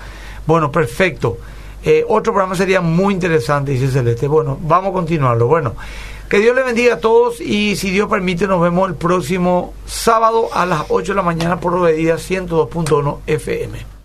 [0.47, 1.39] Bueno, perfecto.
[1.84, 4.30] Eh, otro programa sería muy interesante, dice Celeste.
[4.30, 5.47] Bueno, vamos a continuarlo.
[5.47, 5.74] Bueno.
[6.32, 10.47] Que Dios le bendiga a todos y si Dios permite nos vemos el próximo sábado
[10.53, 14.00] a las 8 de la mañana por Obedida 102.1 FM.